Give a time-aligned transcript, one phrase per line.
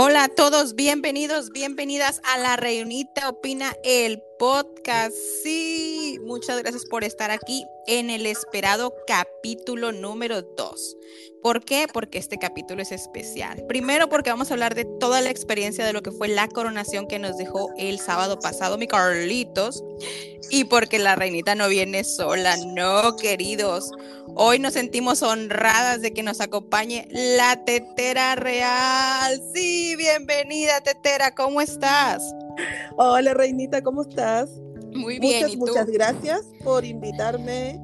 [0.00, 5.12] Hola a todos, bienvenidos, bienvenidas a la Reunita Opina, el podcast.
[5.42, 10.96] Sí, muchas gracias por estar aquí en el esperado capítulo número 2.
[11.42, 11.86] ¿Por qué?
[11.92, 13.64] Porque este capítulo es especial.
[13.66, 17.06] Primero porque vamos a hablar de toda la experiencia de lo que fue la coronación
[17.06, 19.84] que nos dejó el sábado pasado mi Carlitos.
[20.50, 23.90] Y porque la reinita no viene sola, no, queridos.
[24.34, 29.42] Hoy nos sentimos honradas de que nos acompañe la tetera real.
[29.54, 32.22] Sí, bienvenida tetera, ¿cómo estás?
[32.96, 34.50] Hola reinita, ¿cómo estás?
[34.98, 35.44] Muy bien.
[35.44, 37.80] Muchas, muchas gracias por invitarme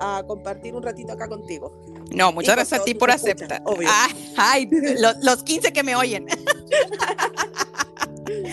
[0.00, 1.72] a compartir un ratito acá contigo.
[2.10, 3.62] No, muchas gracias a ti por aceptar.
[3.86, 6.26] Ah, ay, los, los 15 que me oyen.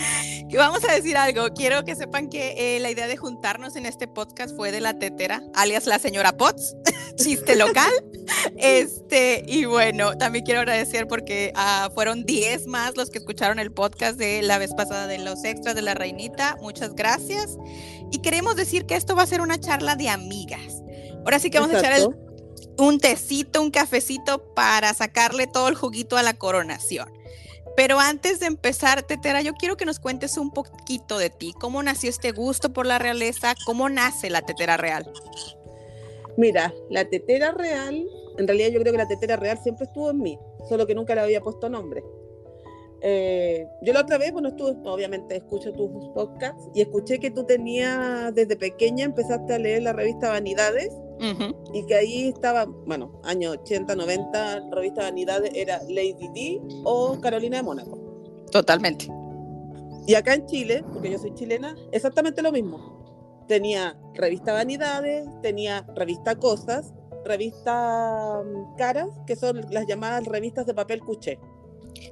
[0.50, 1.48] que vamos a decir algo.
[1.54, 4.98] Quiero que sepan que eh, la idea de juntarnos en este podcast fue de la
[4.98, 6.76] tetera, alias la señora Potts,
[7.16, 7.92] chiste local.
[8.56, 13.72] Este, y bueno, también quiero agradecer porque uh, fueron 10 más los que escucharon el
[13.72, 16.56] podcast de la vez pasada de los extras de la reinita.
[16.60, 17.56] Muchas gracias.
[18.12, 20.82] Y queremos decir que esto va a ser una charla de amigas.
[21.24, 21.94] Ahora sí que vamos Exacto.
[21.94, 22.32] a echar el,
[22.78, 27.12] un tecito, un cafecito para sacarle todo el juguito a la coronación.
[27.76, 31.54] Pero antes de empezar, Tetera, yo quiero que nos cuentes un poquito de ti.
[31.58, 33.54] ¿Cómo nació este gusto por la realeza?
[33.64, 35.10] ¿Cómo nace la tetera real?
[36.36, 38.06] Mira, la tetera real,
[38.38, 41.14] en realidad yo creo que la tetera real siempre estuvo en mí, solo que nunca
[41.14, 42.02] le había puesto nombre.
[43.04, 47.44] Eh, yo la otra vez, bueno, estuve, obviamente escucho tus podcasts y escuché que tú
[47.44, 51.54] tenías, desde pequeña empezaste a leer la revista Vanidades uh -huh.
[51.72, 57.20] y que ahí estaba, bueno, años 80, 90, la revista Vanidades era Lady D o
[57.20, 57.98] Carolina de Mónaco.
[58.50, 59.08] Totalmente.
[60.06, 63.44] Y acá en Chile, porque yo soy chilena, exactamente lo mismo.
[63.48, 66.92] Tenía revista Vanidades, tenía revista Cosas,
[67.24, 71.38] revista um, Caras, que son las llamadas revistas de papel cuché.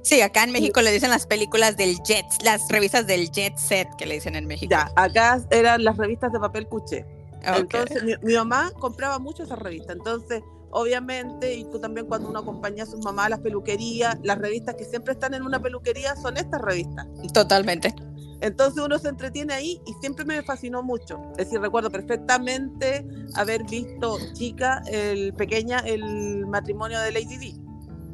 [0.03, 3.87] Sí, acá en México le dicen las películas del Jet, las revistas del Jet Set
[3.97, 4.71] que le dicen en México.
[4.71, 7.05] Ya, acá eran las revistas de papel cuché.
[7.41, 7.61] Okay.
[7.61, 9.95] Entonces, mi, mi, mamá compraba mucho esas revistas.
[9.95, 14.37] Entonces, obviamente, y tú también cuando uno acompaña a sus mamás a las peluquerías, las
[14.37, 17.07] revistas que siempre están en una peluquería son estas revistas.
[17.33, 17.93] Totalmente.
[18.41, 21.21] Entonces uno se entretiene ahí y siempre me fascinó mucho.
[21.33, 27.53] Es decir, recuerdo perfectamente haber visto chica, el pequeña, el matrimonio de Lady D.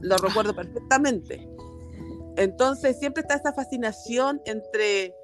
[0.01, 1.47] Lo recuerdo perfectamente.
[2.35, 5.15] Entonces siempre está esa fascinación entre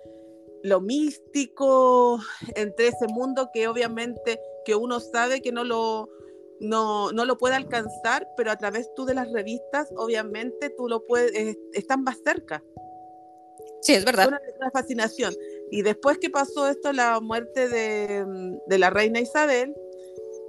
[0.64, 2.20] lo místico,
[2.56, 6.10] entre ese mundo que obviamente que uno sabe que no lo,
[6.62, 11.06] no, no lo puede alcanzar, pero a través tú de las revistas, obviamente tú lo
[11.06, 12.64] puedes, están más cerca.
[13.82, 14.30] Sí, es verdad.
[14.30, 15.36] Una, una, fascinación.
[15.70, 18.26] Y después que pasó esto, la muerte de,
[18.66, 19.76] de la reina Isabel,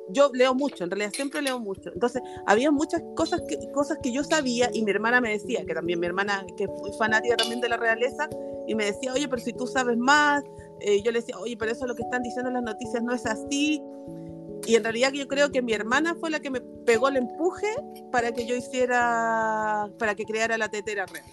[0.09, 1.91] yo leo mucho, en realidad siempre leo mucho.
[1.93, 5.75] Entonces, había muchas cosas que, cosas que yo sabía y mi hermana me decía, que
[5.75, 8.29] también mi hermana, que es fanática también de la realeza,
[8.67, 10.43] y me decía, oye, pero si tú sabes más,
[10.81, 13.13] eh, yo le decía, oye, pero eso lo que están diciendo en las noticias no
[13.13, 13.83] es así.
[14.67, 17.69] Y en realidad yo creo que mi hermana fue la que me pegó el empuje
[18.11, 21.25] para que yo hiciera, para que creara la tetera real.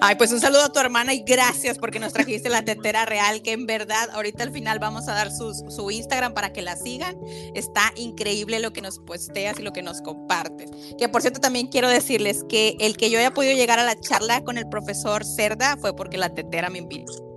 [0.00, 3.42] Ay, pues un saludo a tu hermana y gracias porque nos trajiste la tetera real,
[3.42, 6.76] que en verdad ahorita al final vamos a dar su, su, Instagram para que la
[6.76, 7.16] sigan.
[7.54, 10.70] Está increíble lo que nos posteas y lo que nos compartes.
[10.98, 13.98] Que por cierto también quiero decirles que el que yo haya podido llegar a la
[14.00, 17.28] charla con el profesor Cerda fue porque la tetera me invitó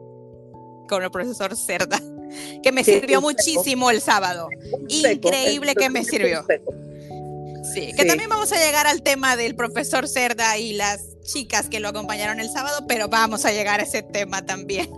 [0.92, 2.00] con el profesor Cerda,
[2.64, 4.50] que me sí, sirvió muchísimo el sábado.
[4.88, 6.46] Increíble que me sirvió.
[7.74, 8.08] Sí, que sí.
[8.08, 12.40] también vamos a llegar al tema del profesor Cerda y las chicas que lo acompañaron
[12.40, 14.90] el sábado, pero vamos a llegar a ese tema también.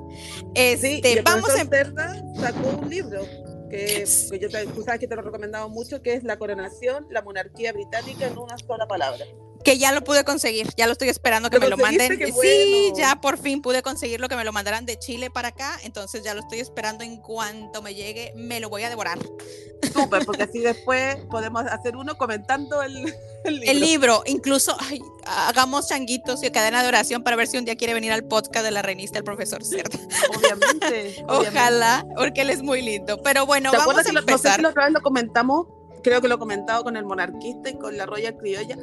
[0.55, 3.25] Este, sí, vamos a Cerda sacó un libro
[3.69, 6.37] que, que yo te, tú sabes que te lo he recomendado mucho, que es La
[6.37, 9.25] coronación, la monarquía británica en una sola palabra.
[9.63, 12.17] Que ya lo pude conseguir, ya lo estoy esperando que me lo manden.
[12.17, 12.35] Bueno.
[12.41, 16.23] Sí, ya por fin pude conseguirlo, que me lo mandaran de Chile para acá, entonces
[16.23, 19.19] ya lo estoy esperando en cuanto me llegue, me lo voy a devorar.
[19.91, 23.71] Súper, porque así después podemos hacer uno comentando el, el libro.
[23.71, 27.75] El libro, incluso ay, hagamos changuitos y cadena de oración para ver si un día
[27.75, 29.97] quiere venir al podcast de la reinista el profesor Cerda.
[30.37, 32.15] Obviamente, Ojalá, obviamente.
[32.17, 33.21] porque él es muy lindo.
[33.23, 34.43] Pero bueno, ¿Te vamos a que lo, empezar.
[34.43, 35.67] No sé si la otra vez lo comentamos,
[36.03, 38.77] creo que lo he comentado con el monarquista y con la Royal Criolla,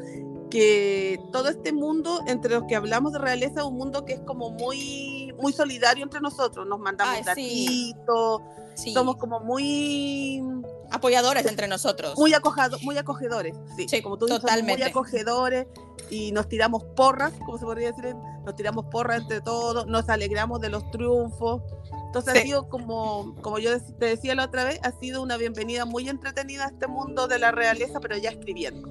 [0.50, 4.20] que todo este mundo entre los que hablamos de realeza es un mundo que es
[4.20, 8.42] como muy muy solidario entre nosotros nos mandamos Ay, gatitos
[8.74, 8.84] sí.
[8.88, 8.92] sí.
[8.92, 10.42] somos como muy
[10.90, 14.82] apoyadores entre nosotros muy acojado, muy acogedores sí, sí como tú dices totalmente.
[14.82, 15.66] muy acogedores
[16.10, 18.14] y nos tiramos porras como se podría decir
[18.44, 21.62] nos tiramos porras entre todos nos alegramos de los triunfos
[22.06, 22.38] entonces sí.
[22.40, 26.08] ha sido como, como yo te decía la otra vez, ha sido una bienvenida muy
[26.08, 28.88] entretenida a este mundo de la realeza, pero ya escribiendo.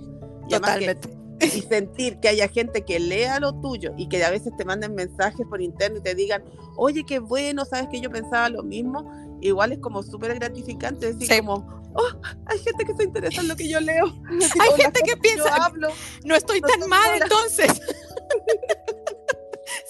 [0.48, 4.54] Y Totalmente y sentir que haya gente que lea lo tuyo y que a veces
[4.58, 6.44] te manden mensajes por internet y te digan,
[6.76, 9.10] oye, qué bueno, sabes que yo pensaba lo mismo,
[9.42, 12.10] igual es como súper gratificante decir como, oh,
[12.46, 14.06] hay gente que se interesa en lo que yo leo.
[14.60, 15.90] hay gente que piensa, hablo,
[16.24, 17.68] no estoy tan mal entonces.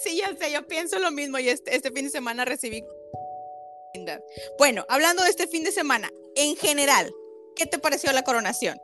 [0.02, 2.84] sí, ya sé, yo pienso lo mismo y este, este fin de semana recibí...
[4.56, 7.12] Bueno, hablando de este fin de semana, en general,
[7.56, 8.80] ¿qué te pareció la coronación?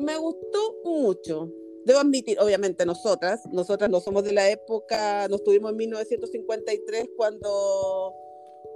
[0.00, 1.50] Me gustó mucho.
[1.84, 8.14] Debo admitir, obviamente nosotras, nosotras no somos de la época, nos tuvimos en 1953 cuando,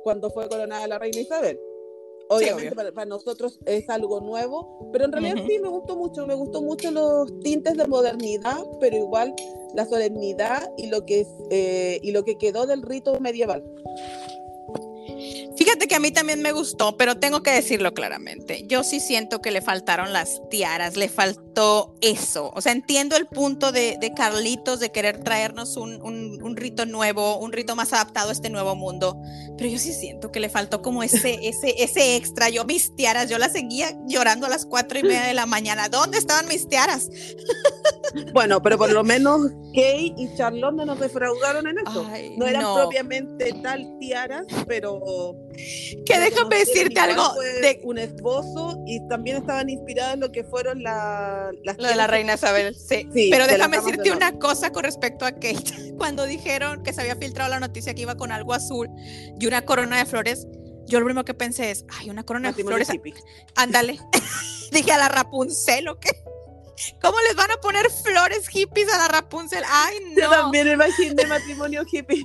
[0.03, 1.61] cuando fue coronada la reina Isabel.
[2.29, 6.63] Obviamente para, nosotros es algo nuevo, pero en realidad sí me gustó mucho, me gustó
[6.63, 9.35] mucho los tintes de modernidad, pero igual
[9.75, 13.63] la solemnidad y lo que, eh, y lo que quedó del rito medieval.
[15.57, 18.65] Fíjate que a mí también me gustó, pero tengo que decirlo claramente.
[18.67, 22.51] Yo sí siento que le faltaron las tiaras, le faltó eso.
[22.55, 27.53] O sea, entiendo el punto de, Carlitos de querer traernos un, un, rito nuevo, un
[27.53, 29.17] rito más adaptado a este nuevo mundo,
[29.57, 32.49] pero yo sí siento que le faltó como ese, ese, ese extra.
[32.49, 35.89] Yo mis tiaras, yo las seguía llorando a las cuatro y media de la mañana.
[35.89, 37.09] ¿Dónde estaban mis tiaras?
[38.33, 42.09] Bueno, pero por lo menos Kay y Charlotte no nos defraudaron en eso.
[42.37, 45.01] no eran propiamente tal tiaras, pero
[46.07, 50.83] que déjame decirte algo de un esposo y también estaban inspiradas en lo que fueron
[50.83, 52.75] la, las de la reina Isabel.
[52.75, 55.95] Sí, pero déjame decirte una cosa con respecto a Kate.
[55.99, 58.89] Cuando dijeron que se había filtrado la noticia que iba con algo azul
[59.39, 60.47] y una corona de flores,
[60.87, 62.89] yo lo primero que pensé es, ay, una corona de flores.
[63.57, 63.99] Ándale.
[64.73, 66.11] Dije a la Rapunzel o qué.
[67.01, 69.63] ¿Cómo les van a poner flores hippies a la Rapunzel?
[69.69, 70.23] Ay, no.
[70.23, 72.25] Yo también imaginé matrimonio hippie.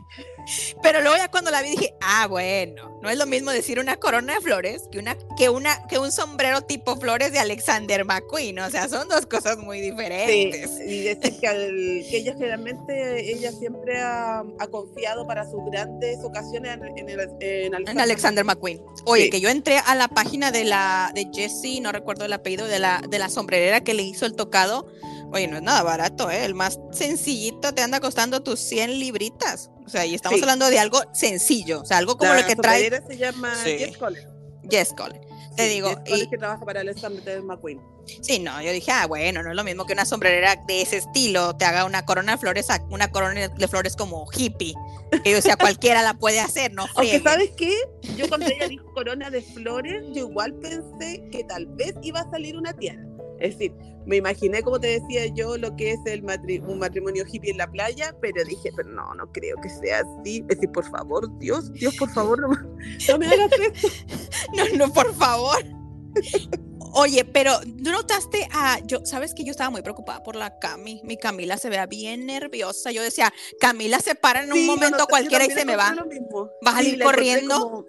[0.81, 3.97] Pero luego ya cuando la vi dije, ah, bueno, no es lo mismo decir una
[3.97, 8.59] corona de flores que, una, que, una, que un sombrero tipo flores de Alexander McQueen.
[8.59, 10.71] O sea, son dos cosas muy diferentes.
[10.85, 16.77] y decir que, ella generalmente, ella siempre ha, confiado para sus grandes ocasiones
[17.39, 18.81] en, Alexander, McQueen.
[19.05, 22.67] Oye, que yo entré a la página de la de Jesse, no recuerdo el apellido,
[22.67, 24.87] de la, de la sombrerera que le hizo el tocado.
[25.31, 26.45] Oye, no es nada barato, ¿eh?
[26.45, 29.69] El más sencillito te anda costando tus 100 libritas.
[29.89, 32.91] O sea, y estamos hablando de algo sencillo, o sea, algo como lo que trae.
[33.07, 34.27] se llama Jess Cole.
[34.69, 34.93] Jess.
[35.55, 35.89] Te digo.
[36.05, 36.29] y...
[36.29, 37.81] que trabaja para el de McQueen.
[38.21, 40.97] Sí, no, yo dije, ah, bueno, no es lo mismo que una sombrerera de ese
[40.97, 44.75] estilo te haga una corona de flores, una corona de flores como hippie.
[45.23, 46.85] Que o sea, cualquiera la puede hacer, ¿no?
[46.95, 47.75] Aunque, ¿sabes qué?
[48.15, 52.29] Yo cuando ella dijo corona de flores, yo igual pensé que tal vez iba a
[52.29, 53.03] salir una tiara.
[53.39, 53.73] Es decir,
[54.09, 56.23] me imaginé, como te decía yo, lo que es el
[56.67, 60.43] un matrimonio hippie en la playa, pero dije, pero no, no creo que sea así.
[60.49, 63.87] Es decir, por favor, Dios, Dios, por favor, no, me hagas esto.
[64.55, 65.63] no, no, por favor.
[66.93, 69.05] Oye, pero ¿no notaste a yo?
[69.05, 71.01] Sabes que yo estaba muy preocupada por la Cami.
[71.03, 72.91] Mi Camila se vea bien nerviosa.
[72.91, 75.95] Yo decía, Camila se para en un momento cualquiera y se me va.
[76.65, 77.85] Va a salir corriendo.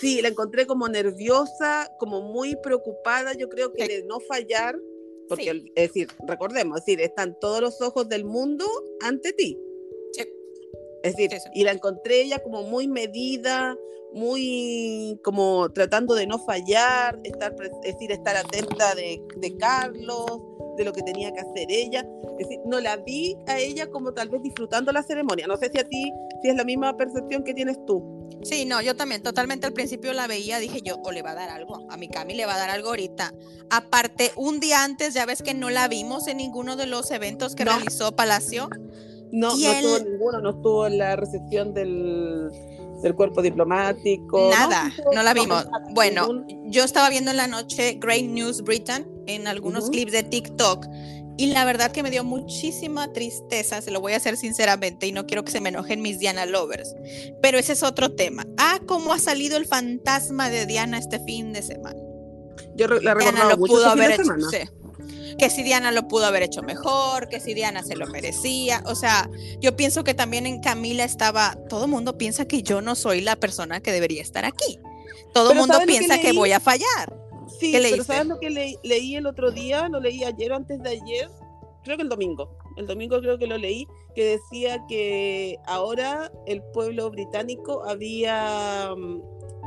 [0.00, 3.34] sí, la encontré como nerviosa, como muy preocupada.
[3.34, 4.76] Yo creo que de no fallar
[5.28, 8.64] porque, es decir, recordemos, es decir, están todos los ojos del mundo
[9.00, 9.58] ante ti.
[11.02, 13.76] Es decir, y la encontré ella como muy medida,
[14.12, 20.40] muy como tratando de no fallar, estar, es decir, estar atenta de, de Carlos,
[20.78, 22.06] de lo que tenía que hacer ella.
[22.38, 25.46] Es decir, no la vi a ella como tal vez disfrutando la ceremonia.
[25.46, 28.28] No sé si a ti, si es la misma percepción que tienes tú.
[28.42, 31.34] Sí, no, yo también, totalmente al principio la veía, dije yo, o le va a
[31.34, 33.34] dar algo, a mi Cami le va a dar algo ahorita.
[33.70, 37.54] Aparte, un día antes, ya ves que no la vimos en ninguno de los eventos
[37.54, 38.68] que realizó Palacio.
[39.30, 42.48] No, no estuvo ninguno, no estuvo en la recepción del,
[43.14, 44.50] cuerpo diplomático.
[44.50, 45.66] Nada, no, la vimos.
[45.90, 50.86] bueno, yo estaba viendo en la noche Great News Britain en algunos clips de TikTok
[51.38, 55.12] y la verdad que me dio muchísima tristeza, se lo voy a hacer sinceramente, y
[55.12, 56.96] no quiero que se me enojen mis Diana lovers.
[57.40, 58.44] Pero ese es otro tema.
[58.58, 62.00] Ah, cómo ha salido el fantasma de Diana este fin de semana.
[62.74, 64.32] Yo la Diana lo pudo este haber hecho.
[65.38, 68.82] Que si Diana lo pudo haber hecho mejor, que si Diana se lo merecía.
[68.86, 69.30] O sea,
[69.60, 71.56] yo pienso que también en Camila estaba.
[71.68, 74.80] Todo el mundo piensa que yo no soy la persona que debería estar aquí.
[75.32, 77.16] Todo el mundo piensa que voy a fallar.
[77.58, 79.88] Sí, pero ¿sabes lo que leí el otro día?
[79.88, 81.30] Lo leí ayer o antes de ayer.
[81.84, 82.58] Creo que el domingo.
[82.76, 89.20] El domingo creo que lo leí, que decía que ahora el pueblo británico había, mm,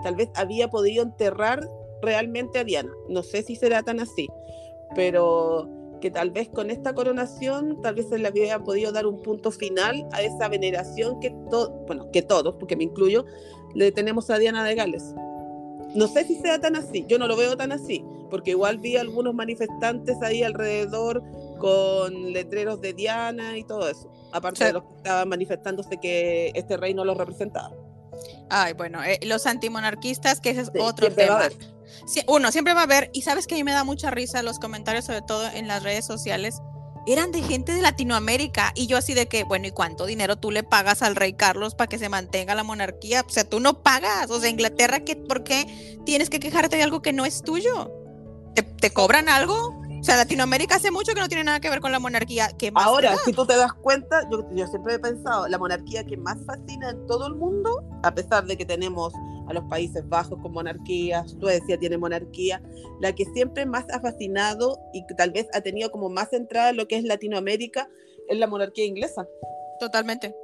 [0.03, 1.67] tal vez había podido enterrar
[2.01, 2.91] realmente a Diana.
[3.09, 4.29] No sé si será tan así,
[4.95, 5.69] pero
[6.01, 9.51] que tal vez con esta coronación, tal vez se le había podido dar un punto
[9.51, 11.29] final a esa veneración que,
[11.87, 13.25] bueno, que todos, porque me incluyo,
[13.75, 15.13] le tenemos a Diana de Gales.
[15.93, 18.97] No sé si sea tan así, yo no lo veo tan así, porque igual vi
[18.97, 21.21] algunos manifestantes ahí alrededor
[21.59, 24.09] con letreros de Diana y todo eso.
[24.31, 24.63] Aparte Sí.
[24.65, 27.75] de los que estaban manifestándose que este rey no los representaba.
[28.49, 31.41] Ay, bueno, eh, los antimonarquistas, que ese es Sí, otro tema.
[32.27, 34.59] Uno, siempre va a haber, y sabes que a mí me da mucha risa los
[34.59, 36.61] comentarios, sobre todo en las redes sociales,
[37.07, 40.51] eran de gente de Latinoamérica, y yo así de que, bueno, ¿y cuánto dinero tú
[40.51, 43.25] le pagas al rey Carlos para que se mantenga la monarquía?
[43.27, 46.83] O sea, tú no pagas, o sea, Inglaterra, ¿qué, ¿por qué tienes que quejarte de
[46.83, 47.91] algo que no es tuyo?
[48.53, 49.81] ¿Te, te cobran algo?
[50.01, 52.49] O sea, Latinoamérica hace mucho que no tiene nada que ver con la monarquía.
[52.57, 56.03] ¿Qué más Ahora, si tú te das cuenta, yo, yo siempre he pensado, la monarquía
[56.03, 59.13] que más fascina en todo el mundo, a pesar de que tenemos
[59.51, 62.61] a los Países Bajos con monarquía, Suecia tiene monarquía,
[62.99, 66.69] la que siempre más ha fascinado y que tal vez ha tenido como más entrada
[66.71, 67.89] en lo que es Latinoamérica
[68.27, 69.27] es la monarquía inglesa.
[69.79, 70.35] Totalmente.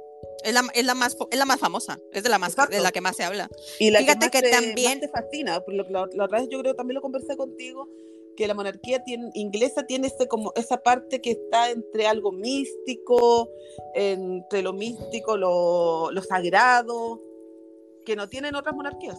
[0.44, 2.92] Es la, es la más, es la más famosa, es de la, más, de la
[2.92, 3.48] que más se habla.
[3.80, 6.08] Y la Fíjate que, que más te, también- más te fascina, por lo que la,
[6.12, 7.88] la otra vez yo creo también lo conversé contigo,
[8.36, 13.48] que la monarquía tiene, inglesa tiene ese, como esa parte que está entre algo místico,
[13.94, 17.20] entre lo místico, lo, lo sagrado,
[18.08, 19.18] que no tienen otras monarquías.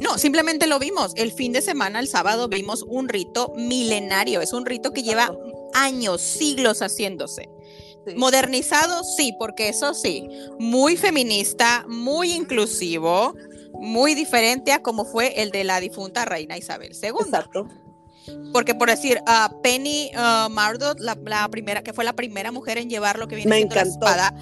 [0.00, 1.12] No, simplemente lo vimos.
[1.16, 4.40] El fin de semana, el sábado, vimos un rito milenario.
[4.40, 5.36] Es un rito que lleva
[5.74, 7.50] años, siglos haciéndose.
[8.06, 8.14] Sí.
[8.16, 13.34] Modernizado, sí, porque eso sí, muy feminista, muy inclusivo,
[13.74, 17.10] muy diferente a como fue el de la difunta reina Isabel II.
[17.20, 17.68] Exacto.
[18.52, 22.78] Porque por decir, ah, Penny ah, Mardot, la, la primera, que fue la primera mujer
[22.78, 24.06] en llevar lo que viene Me siendo la encantó.
[24.06, 24.34] espada,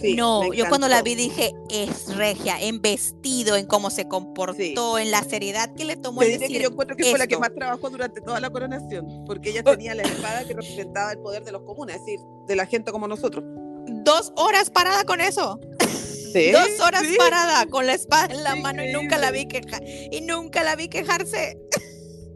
[0.00, 4.98] Sí, no, yo cuando la vi dije, es regia, en vestido, en cómo se comportó,
[4.98, 7.34] en la seriedad que le tomó el decir que yo encuentro que fue la que
[7.34, 7.40] esto.
[7.40, 9.70] más trabajó durante toda la coronación, porque ella Oh.
[9.72, 12.90] tenía la espada que representaba el poder de los comunes, es decir, de la gente
[12.92, 13.44] como nosotros.
[14.04, 15.58] dos horas parada con eso,
[16.32, 17.16] Sí, dos horas sí.
[17.18, 20.76] parada con la espada en la mano y nunca la vi quejar, y nunca la
[20.76, 21.58] vi quejarse.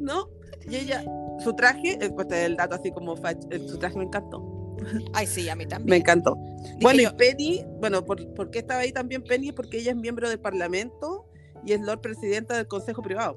[0.00, 0.28] ¿no?
[0.69, 1.04] Y ella,
[1.42, 4.76] su traje, eh, pues te el dato así como eh, su traje me encantó.
[5.12, 6.00] Ay, sí, a mí Me también.
[6.00, 6.35] encantó.
[6.35, 9.52] Dije bueno, yo, y Penny, bueno, ¿por, por qué estaba ahí también Penny?
[9.52, 11.26] Porque ella es miembro del Parlamento
[11.64, 13.37] y es Lord Presidenta del Consejo Privado.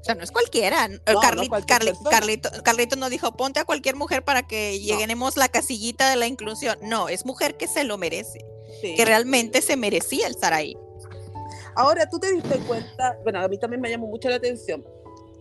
[0.00, 0.86] o sea, no es cualquiera.
[0.88, 2.10] no Carli- cualquier Carli- persona.
[2.10, 6.26] Carlito, Carlito nos dijo, ponte a cualquier mujer para que lleguemos la casillita de la
[6.28, 6.76] inclusión.
[6.82, 8.38] No, es mujer que se lo merece,
[8.80, 8.94] Sí.
[8.94, 10.76] que realmente se merecía estar ahí.
[11.74, 14.84] Ahora, tú te diste cuenta, bueno, a mí también me llamó mucho la atención,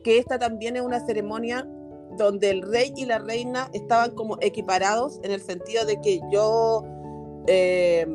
[0.06, 1.68] que esta también es una ceremonia
[2.16, 6.84] donde el rey y la reina estaban como equiparados en el sentido de que yo,
[7.48, 8.06] eh,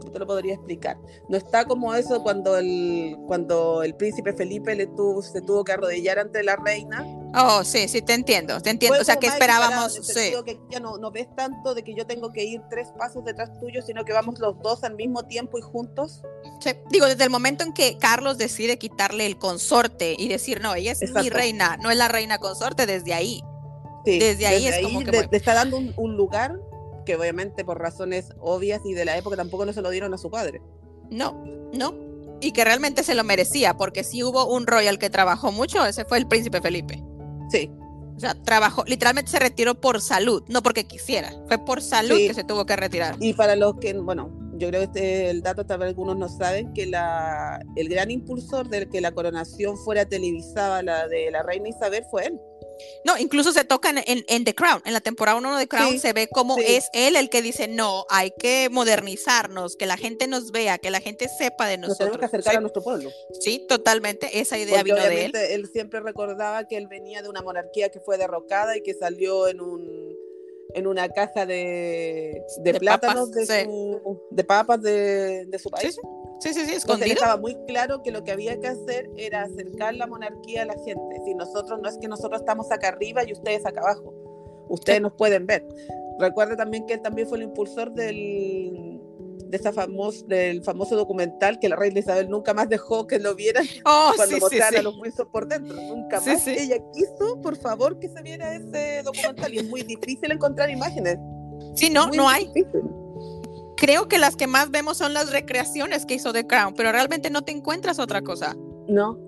[0.00, 0.96] ¿cómo te lo podría explicar?
[1.28, 5.72] No está como eso cuando el, cuando el príncipe Felipe le tuvo, se tuvo que
[5.72, 7.04] arrodillar ante la reina.
[7.34, 8.96] Oh, sí, sí, te entiendo, te entiendo.
[8.96, 10.32] Fue O sea, que esperábamos, sí.
[10.44, 13.50] que ya no, no ves tanto de que yo tengo que ir tres pasos detrás
[13.60, 16.22] tuyo, sino que vamos los dos al mismo tiempo y juntos.
[16.60, 20.74] Sí, Digo, desde el momento en que Carlos decide quitarle el consorte y decir, no,
[20.74, 21.30] ella es mi Exacto.
[21.34, 23.42] reina, no es la reina consorte, desde ahí.
[24.04, 25.28] Sí, Desde ahí es como que le, bueno.
[25.32, 26.58] le está dando un, un lugar
[27.04, 30.18] que obviamente por razones obvias y de la época tampoco no se lo dieron a
[30.18, 30.62] su padre.
[31.10, 31.42] No,
[31.72, 31.94] no.
[32.40, 36.04] Y que realmente se lo merecía, porque si hubo un royal que trabajó mucho, ese
[36.04, 37.02] fue el príncipe Felipe.
[37.50, 37.70] Sí,
[38.16, 42.28] O sea, trabajó, literalmente se retiró por salud, no porque quisiera, fue por salud Sí.
[42.28, 43.16] que se tuvo que retirar.
[43.20, 46.28] y para los que, bueno, yo creo que este, el dato tal vez algunos no
[46.30, 51.42] saben, que la, el gran impulsor de que la coronación fuera televisada, la de la
[51.42, 52.40] reina Isabel, fue él.
[53.04, 55.98] No, incluso se toca en, en- The Crown, en la temporada 1 de Crown Sí,
[55.98, 56.62] se ve como sí.
[56.66, 60.90] es él el que dice, no, hay que modernizarnos, que la gente nos vea, que
[60.90, 62.18] la gente sepa de Nos tenemos nosotros.
[62.20, 63.10] que acercar Sí, a nuestro pueblo.
[63.40, 65.32] sí, totalmente, esa idea Porque vino de él.
[65.34, 65.68] él.
[65.72, 69.60] siempre recordaba que él venía de una monarquía que fue derrocada y que salió en
[69.60, 70.16] un
[70.74, 75.68] en una caja de, de, De plátanos papas, de, su, de papas de, de su
[75.68, 75.96] Sí, país.
[76.40, 77.12] Sí, sí, sí, sí, Entonces escondido.
[77.14, 80.74] estaba muy claro que lo que había que hacer era acercar la monarquía a la
[80.84, 81.20] gente.
[81.24, 84.12] Si nosotros no es que nosotros estamos acá arriba y ustedes acá abajo.
[84.68, 85.02] Ustedes Sí.
[85.02, 85.66] nos pueden ver.
[86.18, 89.00] Recuerda también que él también fue el impulsor del
[89.48, 93.36] de esa famoso, del famoso documental que la reina Isabel nunca más dejó que lo
[93.36, 94.76] vieran Oh, cuando sí, mostraran sí.
[94.78, 95.76] a los Windsor por dentro.
[95.76, 99.54] Nunca más ella quiso, por favor, que se viera ese documental.
[99.54, 101.16] Y es muy difícil encontrar imágenes.
[101.76, 102.50] Sí, no, Muy no hay.
[103.76, 107.30] Creo que las que más vemos son las recreaciones que hizo The Crown, pero realmente
[107.30, 108.56] no te encuentras otra cosa.
[108.88, 109.18] No.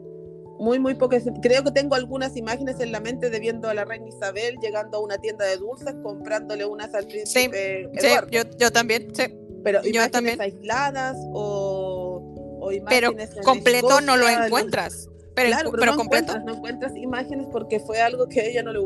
[0.59, 1.23] Muy, muy pocas.
[1.43, 4.99] Creo que tengo algunas imágenes en la mente de viendo a la reina Isabel llegando
[4.99, 8.29] a una tienda de dulces, comprándole unas al príncipe Sí, Eduardo.
[8.31, 9.23] yo, yo también, sí.
[9.63, 10.41] pero yo imágenes también.
[10.41, 15.09] aisladas o, o Pero imágenes en completo no lo Escocia, en- encuentras.
[15.37, 16.33] Pero, claro, pero, pero no completo.
[16.33, 18.81] encuentras, no encuentras imágenes porque fue algo que a ella no le,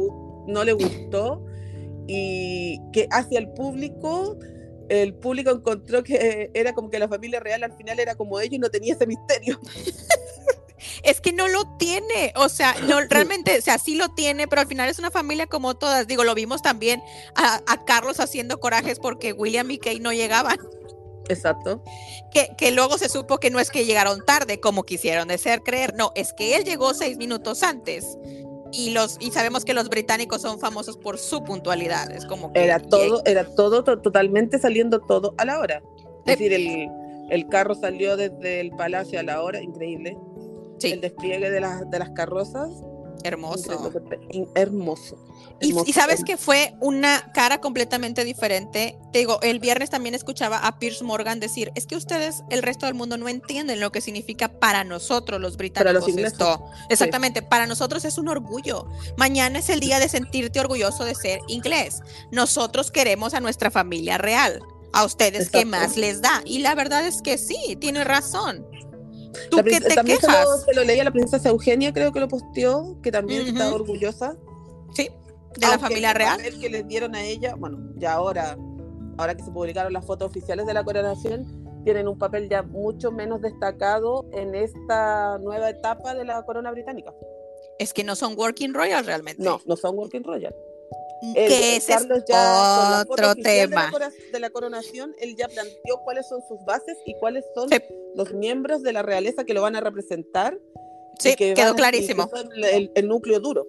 [0.49, 1.43] no le gustó
[2.07, 4.37] y que hacia el público,
[4.89, 8.55] el público encontró que era como que la familia real al final era como ellos
[8.55, 9.61] y no tenía ese misterio.
[11.03, 14.63] es que no lo tiene, o sea, no, realmente, o sea, sí lo tiene, pero
[14.63, 16.07] al final es una familia como todas.
[16.07, 17.03] Digo, lo vimos también
[17.35, 20.59] a, a Carlos haciendo corajes porque William y Kate no llegaban.
[21.29, 21.83] Exacto.
[22.33, 25.63] Que, que, luego se supo que no es que llegaron tarde, como quisieron de ser
[25.63, 28.05] creer, no, es que él llegó seis minutos antes.
[28.73, 32.11] Y, los, y sabemos que los británicos son famosos por su puntualidad.
[32.11, 35.83] Es como que era todo, era todo to totalmente saliendo todo a la hora.
[36.25, 36.89] Es decir, el,
[37.31, 40.17] el, carro salió desde el palacio a la hora, increíble.
[40.79, 40.93] Sí.
[40.93, 42.71] El despliegue de, la, de las carrozas
[43.25, 43.93] Hermoso.
[44.55, 45.19] Hermoso.
[45.61, 48.99] Y, y, sabes que fue una cara completamente diferente.
[49.13, 52.87] Te digo, el viernes también escuchaba a Pierce Morgan decir, es que ustedes, el resto
[52.87, 56.65] del mundo, no entienden lo que significa para nosotros los británicos los esto.
[56.89, 57.47] Exactamente, sí.
[57.49, 58.87] para nosotros es un orgullo.
[59.17, 62.01] Mañana es el día de sentirte orgulloso de ser inglés.
[62.33, 64.61] Nosotros queremos a nuestra familia real.
[64.95, 65.49] A ustedes.
[65.49, 66.43] ¿qué más les da?
[66.45, 68.67] Y la verdad es que sí, tiene razón.
[69.51, 70.37] ¿Tú la qué te también quejas?
[70.37, 73.43] Se lo, se lo leí a la princesa Eugenia, creo que lo posteó, que también
[73.43, 73.49] uh -huh.
[73.53, 74.37] está orgullosa.
[74.95, 75.11] Sí,
[75.57, 76.41] de la familia real.
[76.41, 78.57] El que les dieron a ella, bueno, ya ahora,
[79.19, 83.11] ahora que se publicaron las fotos oficiales de la coronación, tienen un papel ya mucho
[83.11, 87.13] menos destacado en esta nueva etapa de la corona británica.
[87.79, 89.43] Es que no son working royal realmente.
[89.43, 90.55] No, no son working royal.
[91.35, 93.91] Que ese es ya, otro tema.
[93.93, 97.69] De la, de la, coronación, él ya planteó cuáles son sus bases y cuáles son
[97.69, 97.77] sí.
[98.17, 100.59] los miembros de la realeza que lo van a representar.
[101.21, 102.29] Sí, que quedó clarísimo.
[102.57, 103.69] El, el, el, núcleo duro.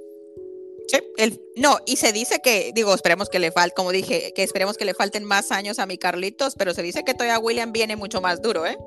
[0.88, 4.41] Sí, el, no, y se dice que, digo, esperemos que le falte, como dije, que
[4.41, 7.72] esperemos que le falten más años a mi Carlitos, pero se dice que todavía William
[7.72, 8.77] viene mucho más duro, ¿eh?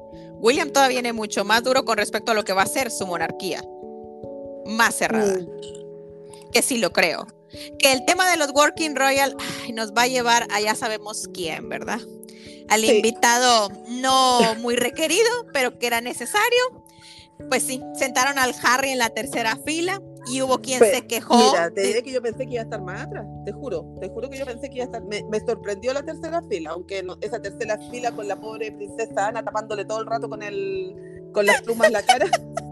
[0.40, 3.06] William todavía viene mucho más duro con respecto a lo que va a ser su
[3.06, 3.62] monarquía.
[4.66, 5.38] Más cerrada.
[5.38, 6.50] Mm.
[6.50, 7.26] Que sí lo creo
[7.78, 11.28] que el tema de los Working Royal ay, nos va a llevar a ya sabemos
[11.32, 12.00] quién, ¿verdad?
[12.68, 12.96] Al sí.
[12.96, 16.84] invitado no muy requerido, pero que era necesario.
[17.50, 21.36] Pues sí, sentaron al Harry en la tercera fila y hubo quien pues, se quejó.
[21.36, 24.08] Mira, te diré que yo pensé que iba a estar más atrás, te juro, te
[24.08, 25.04] juro que yo pensé que iba a estar.
[25.04, 29.28] Me, me sorprendió la tercera fila, aunque no, esa tercera fila con la pobre princesa
[29.28, 32.26] Ana tapándole todo el rato con el con las plumas en la cara.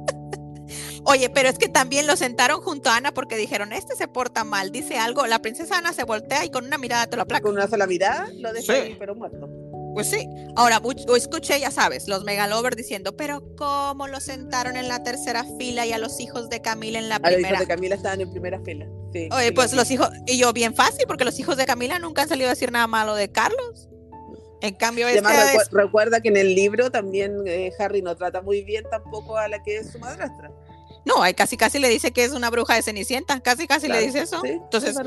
[1.07, 4.45] Oye, pero es que también lo sentaron junto a Ana porque dijeron, este se porta
[4.45, 7.43] mal, dice algo, la princesa Ana se voltea y con una mirada te lo aplaca.
[7.43, 8.81] Con una sola mirada lo deja sí.
[8.81, 9.49] ahí, pero muerto.
[9.95, 10.29] Pues sí.
[10.57, 10.81] Ahora,
[11.17, 15.93] escuché, ya sabes, los megalovers diciendo, pero ¿cómo lo sentaron en la tercera fila y
[15.93, 17.37] a los hijos de Camila en la primera?
[17.37, 18.87] A los hijos de Camila estaban en primera fila.
[19.13, 22.01] Sí, Oye, sí, pues los hijos, y yo bien fácil, porque los hijos de Camila
[22.01, 23.89] nunca han salido a decir nada malo de Carlos.
[24.61, 25.71] En cambio, este además, es...
[25.71, 29.63] recuerda que en el libro también eh, Harry no trata muy bien tampoco a la
[29.63, 30.51] que es su madrastra.
[31.05, 34.01] No, ahí casi casi le dice que es una bruja de Cenicienta, casi casi claro,
[34.01, 34.41] le dice eso.
[34.43, 35.07] Sí, Entonces, es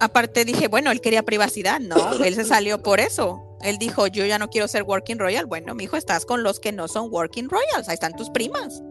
[0.00, 3.42] aparte dije, bueno, él quería privacidad, no, él se salió por eso.
[3.62, 5.46] Él dijo, yo ya no quiero ser working royal.
[5.46, 8.82] Bueno, mi hijo, estás con los que no son working royals, ahí están tus primas.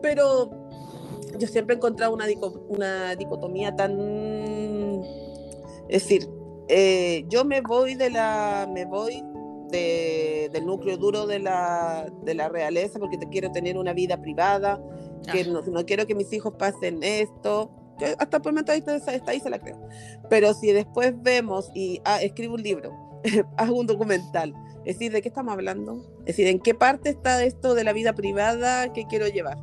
[0.00, 0.50] Pero
[1.38, 2.26] yo siempre he encontrado una,
[2.68, 5.02] una dicotomía tan,
[5.88, 6.28] es decir,
[6.68, 9.24] eh, yo me voy de la, me voy
[9.70, 14.20] de, del núcleo duro de la, de la realeza porque te quiero tener una vida
[14.20, 14.80] privada,
[15.24, 17.70] que no, no, quiero que mis hijos pasen esto.
[18.00, 19.80] Yo hasta por el momento ahí, está ahí se la creo.
[20.28, 22.92] Pero si después vemos y ah, escribo un libro,
[23.56, 26.04] hago un documental, es decir, ¿de qué estamos hablando?
[26.20, 29.58] Es decir, ¿en qué parte está esto de la vida privada que quiero llevar?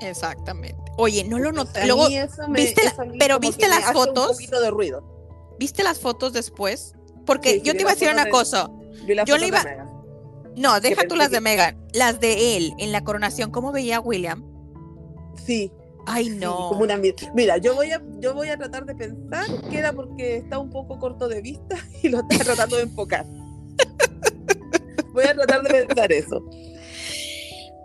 [0.00, 0.80] Exactamente.
[0.96, 1.86] Oye, no lo noté.
[1.86, 2.08] Luego,
[2.48, 4.30] me, ¿viste la, pero viste las fotos.
[4.30, 5.56] Un poquito de ruido.
[5.58, 6.94] ¿Viste las fotos después?
[7.26, 8.70] Porque sí, yo te iba a decir una de, cosa.
[9.26, 9.62] Yo le iba.
[10.56, 11.36] No, deja tú las que...
[11.36, 11.86] de Megan.
[11.92, 14.49] Las de él en la coronación, ¿cómo veía a William?
[15.44, 15.72] Sí.
[16.06, 16.56] Ay, no.
[16.56, 17.00] Sí, como una...
[17.34, 20.70] Mira, yo voy, a, yo voy a tratar de pensar que era porque está un
[20.70, 23.26] poco corto de vista y lo está tratando de enfocar.
[25.12, 26.40] voy a tratar de pensar eso.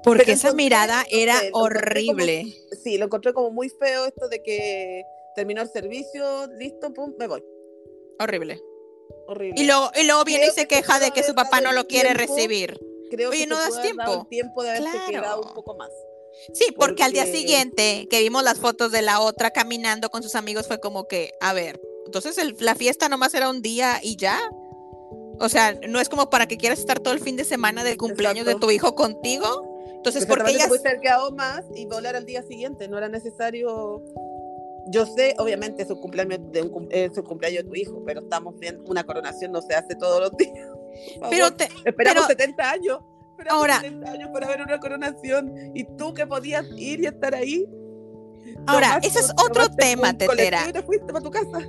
[0.04, 2.44] Porque Pero esa mirada era horrible.
[2.44, 5.04] Como, sí, lo encontré como muy feo esto de que
[5.36, 7.44] terminó el servicio, listo, pum, me voy.
[8.20, 8.62] Horrible.
[9.28, 9.60] Horrible.
[9.60, 12.13] Y luego, y luego viene y se queja de que su papá no lo quiere
[12.13, 12.80] recibir.
[13.10, 14.28] Creo Oye, que no das tiempo.
[14.30, 15.12] tiempo de haberse claro.
[15.12, 15.89] quedado un poco más.
[16.54, 20.24] Sí, porque, porque, al día siguiente que vimos las fotos de la otra caminando con
[20.24, 24.00] sus amigos fue como que, a ver, entonces el, la fiesta nomás era un día
[24.02, 24.39] y ya.
[25.39, 27.98] O sea, no es como para que quieras estar todo el fin de semana del
[27.98, 28.60] cumpleaños Exacto.
[28.60, 29.76] de tu hijo contigo.
[29.98, 32.88] Entonces, porque ¿por qué ella pudiste haber quedado más y volar al día siguiente?
[32.88, 34.04] No era necesario.
[34.88, 38.21] Yo sé, obviamente, es el cumpleaños de, un, es el cumpleaños de tu hijo, pero
[38.21, 40.69] estamos viendo una coronación, no se hace todos los días.
[41.30, 43.00] Pero te, Esperamos pero, 70 años.
[43.50, 47.65] Ahora, 70 años para ver una coronación y tú que podías ir y estar ahí.
[48.67, 50.65] Ahora, ese es otro tema, Tetera.
[50.69, 51.60] Y te fuiste para tu casa.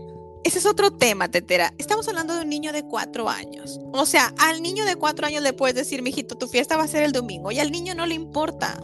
[0.45, 1.73] Ese es otro tema, Tetera.
[1.77, 3.81] Estamos hablando de un niño de cuatro años.
[3.93, 6.89] O sea, al niño de cuatro años le puedes decir, mijito, tu fiesta va a
[6.89, 8.81] ser el domingo, y al niño no le importa.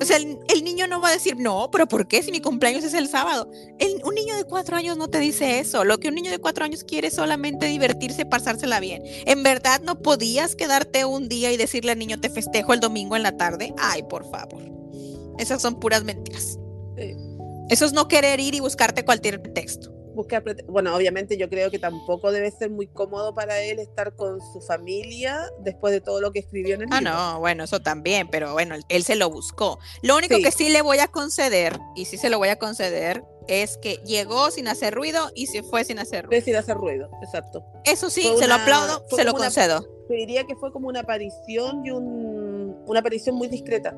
[0.00, 2.40] O sea, el, el, niño no va a decir, no, pero ¿por qué si mi
[2.40, 3.50] cumpleaños es el sábado?
[3.78, 5.84] El, un niño de cuatro años no te dice eso.
[5.84, 9.02] Lo que un niño de cuatro años quiere es solamente divertirse, pasársela bien.
[9.26, 13.14] ¿En verdad no podías quedarte un día y decirle al niño, te festejo el domingo
[13.14, 13.74] en la tarde?
[13.78, 14.62] Ay, por favor.
[15.38, 16.58] Esas son puras mentiras.
[16.96, 17.16] Sí.
[17.68, 19.40] Eso es no querer ir y buscarte cualquier
[20.26, 24.40] pretexto bueno, obviamente yo creo que tampoco debe ser muy cómodo para él estar con
[24.52, 28.28] su familia después de todo lo que escribió en el ah, no, bueno, eso también,
[28.30, 29.78] pero bueno, él se lo buscó.
[30.02, 33.24] Lo único que sí le voy a conceder, y sí se lo voy a conceder,
[33.48, 36.42] es que llegó sin hacer ruido y se fue sin hacer ruido.
[36.44, 37.64] Sin hacer ruido, exacto.
[37.84, 39.82] Eso sí, se lo aplaudo, se lo concedo.
[40.08, 43.96] Te diría que fue como una aparición y un, una aparición muy discreta.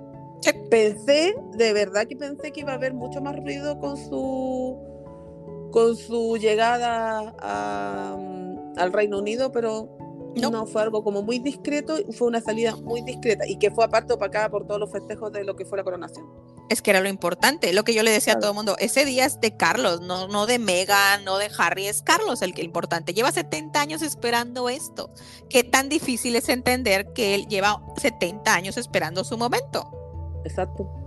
[0.70, 4.91] Pensé, de verdad que pensé que iba a haber mucho más ruido con su
[5.72, 9.88] con su llegada mm, al Reino Unido, pero
[10.36, 10.66] no.
[10.66, 14.48] fue algo como muy discreto, fue una salida muy discreta y que fue aparte opacada
[14.50, 16.26] por todos los festejos de lo que fue la coronación.
[16.68, 19.04] Es que era lo importante, lo que yo le decía a todo el mundo, ese
[19.04, 22.62] día es de Carlos, no, no de Megan, no de Harry, es Carlos el que
[22.62, 23.12] importante.
[23.12, 25.10] Lleva 70 años esperando esto.
[25.50, 29.90] Qué tan difícil es entender que él lleva 70 años esperando su momento.
[30.44, 31.01] Exacto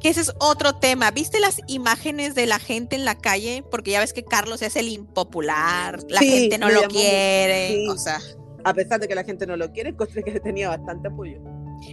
[0.00, 1.10] que ese es otro tema.
[1.10, 3.62] ¿Viste las imágenes de la gente en la calle?
[3.70, 8.18] Porque ya ves que Carlos es el impopular, la gente no lo quiere, o sea.
[8.62, 11.40] A pesar de que la gente no lo quiere, encontré que tenía bastante apoyo.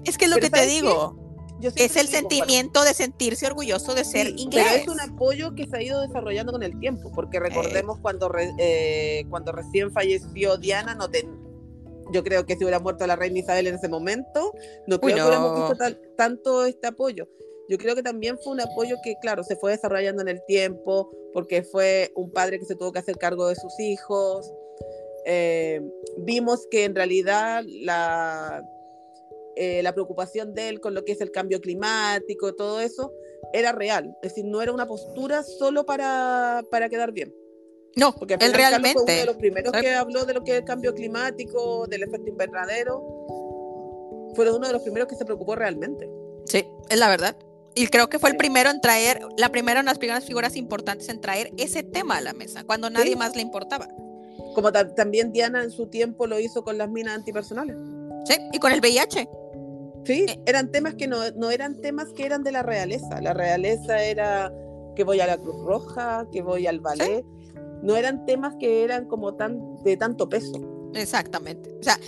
[0.04, 1.28] Es que es lo que te digo.
[1.76, 4.66] Es el sentimiento de sentirse orgulloso de ser inglés.
[4.70, 8.32] Pero es un apoyo que se ha ido desarrollando con el tiempo, porque recordemos cuando,
[8.60, 11.08] eh, cuando recién falleció Diana, no
[12.14, 14.54] yo creo que si hubiera muerto la reina Isabel en ese momento,
[14.88, 17.28] no creo que hubiéramos visto tanto este apoyo
[17.70, 21.12] yo creo que también fue un apoyo que, claro, se fue desarrollando en el tiempo,
[21.34, 24.52] porque fue un padre que se tuvo que hacer cargo de sus hijos.
[25.26, 25.82] Eh,
[26.20, 28.64] vimos que en realidad la,
[29.56, 33.12] eh, la preocupación de él con lo que es el cambio climático, todo eso,
[33.54, 34.16] era real.
[34.22, 37.34] Es decir, no era una postura solo para, para quedar bien.
[37.96, 38.94] No, porque él realmente.
[38.94, 42.04] Fue uno de los primeros que habló de lo que es el cambio climático, del
[42.04, 43.02] efecto invernadero.
[44.36, 46.08] Fue uno de los primeros que se preocupó realmente.
[46.46, 47.36] Sí, es la verdad.
[47.78, 51.22] Y creo que fue el primero en traer, la primera, las primeras figuras importantes en
[51.22, 53.88] traer ese tema a la mesa, cuando nadie más le importaba.
[54.56, 57.78] Como también Diana en su tiempo lo hizo con las minas antipersonales.
[58.26, 59.30] Sí, y con el VIH.
[60.06, 60.42] Sí, eh.
[60.48, 63.22] eran temas que no, no eran temas que eran de la realeza.
[63.22, 64.52] La realeza era
[64.96, 67.24] que voy a la Cruz Roja, que voy al ballet.
[67.84, 70.77] No eran temas que eran como tan de tanto peso.
[71.02, 71.72] Exactamente.
[71.80, 72.00] O sea,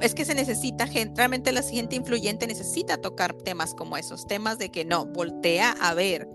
[0.00, 4.58] es que se necesita gente, realmente la gente influyente necesita tocar temas como esos, temas
[4.58, 6.28] de que no, voltea a ver,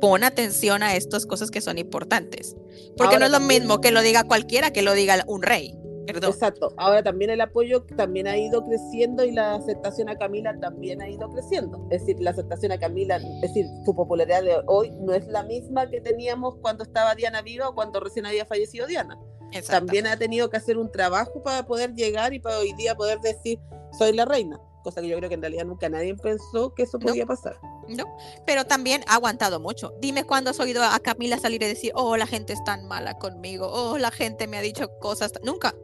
[0.00, 2.56] pon atención a estas cosas que son importantes.
[2.96, 5.76] Porque no es lo mismo que lo diga cualquiera que lo diga un rey.
[6.18, 6.72] Exacto.
[6.76, 11.08] Ahora también el apoyo también ha ido creciendo y la aceptación a Camila también ha
[11.08, 11.86] ido creciendo.
[11.90, 15.42] Es decir, la aceptación a Camila, es decir, su popularidad de hoy no es la
[15.42, 19.18] misma que teníamos cuando estaba Diana viva o cuando recién había fallecido Diana.
[19.66, 23.20] También ha tenido que hacer un trabajo para poder llegar y para hoy día poder
[23.20, 23.58] decir,
[23.98, 24.60] soy la reina.
[24.82, 27.58] Cosa que yo creo que en realidad nunca nadie pensó que eso podía pasar.
[27.88, 28.04] No,
[28.46, 29.92] pero también ha aguantado mucho.
[30.00, 33.18] Dime cuándo has oído a Camila salir y decir, oh, la gente es tan mala
[33.18, 35.32] conmigo, oh, la gente me ha dicho cosas.
[35.42, 35.74] Nunca.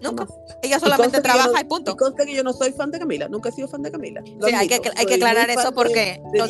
[0.00, 0.26] Nunca.
[0.62, 1.92] Ella solamente trabaja y, punto.
[1.92, 4.22] Y consta que yo no soy fan de Camila, nunca he sido fan de Camila.
[4.24, 6.48] sí, hay que, hay que aclarar eso porque los,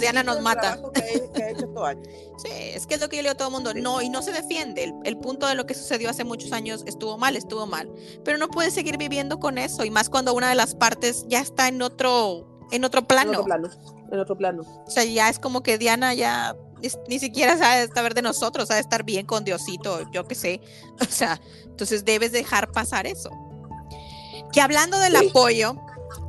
[0.00, 0.80] Diana, nos matan.
[2.38, 3.74] sí, es que es lo que yo le digo a todo el mundo.
[3.74, 4.84] No, y no se defiende.
[4.84, 7.90] El, el, punto de lo que sucedió hace muchos años estuvo mal, estuvo mal.
[8.24, 9.84] Pero no puedes seguir viviendo con eso.
[9.84, 13.32] Y más cuando una de las partes ya está en otro, en otro plano.
[13.32, 13.68] En otro plano.
[14.10, 14.62] En otro plano.
[14.86, 16.56] O sea, ya es como que Diana ya
[17.08, 20.60] ni siquiera sabe saber de nosotros, sabe estar bien con Diosito, yo qué sé.
[21.00, 23.30] O sea, entonces debes dejar pasar eso.
[24.52, 25.76] Que hablando del apoyo,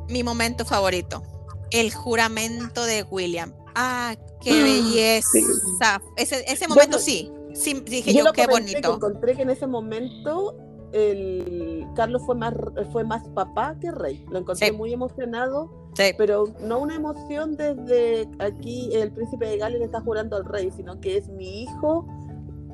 [0.08, 1.22] mi momento favorito,
[1.70, 3.54] el juramento de William.
[3.74, 6.02] Ah, qué ah, belleza.
[6.16, 7.30] Ese, ese momento sí.
[7.54, 8.96] Sí, dije yo, qué bonito.
[8.96, 10.56] encontré que en ese momento
[10.94, 12.54] el Carlos fue más
[12.92, 14.24] fue más papá que rey.
[14.30, 15.70] Lo encontré muy emocionado,
[16.16, 20.70] pero no una emoción desde aquí el príncipe de Gales le está jurando al rey,
[20.70, 22.06] sino que es mi hijo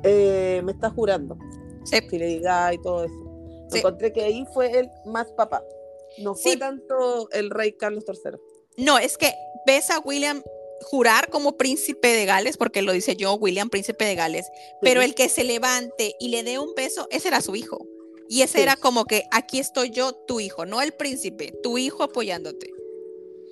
[0.03, 1.37] eh, me está jurando.
[1.83, 1.99] Sí.
[2.11, 3.67] Diga y todo eso.
[3.73, 5.63] Encontré que ahí fue él más papá.
[6.19, 8.37] No fue tanto el rey Carlos III.
[8.77, 9.33] No, es que
[9.65, 10.41] ves a William
[10.81, 14.49] jurar como príncipe de Gales, porque lo dice yo, William, príncipe de Gales,
[14.81, 17.85] pero el que se levante y le dé un beso, ese era su hijo.
[18.31, 22.01] Y ese era como que aquí estoy yo, tu hijo, no el príncipe, tu hijo
[22.01, 22.71] apoyándote.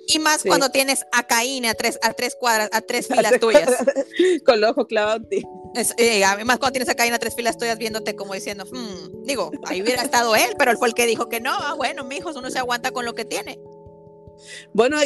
[0.06, 3.68] Y más cuando tienes a Caín a tres, a tres cuadras, a tres filas tuyas.
[4.46, 5.42] Con los ojos clavados en ti.
[5.98, 9.50] Eh, además, cuando tienes a Caín a tres filas tuyas viéndote como diciendo, hmm", digo,
[9.66, 12.16] ahí hubiera estado él, pero él fue el que dijo que no, ah, bueno, mi
[12.16, 13.60] hijo, uno se aguanta con lo que tiene.
[14.72, 14.96] Bueno,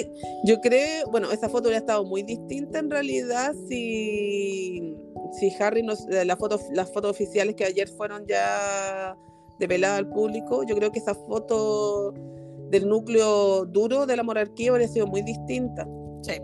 [0.45, 4.95] yo creo, bueno, esa foto hubiera estado muy distinta en realidad si,
[5.37, 9.17] si Harry nos, eh, la foto, las fotos oficiales que ayer fueron ya
[9.59, 12.13] develadas al público, yo creo que esa foto
[12.71, 15.87] del núcleo duro de la monarquía hubiera sido muy distinta.
[16.23, 16.35] Sí,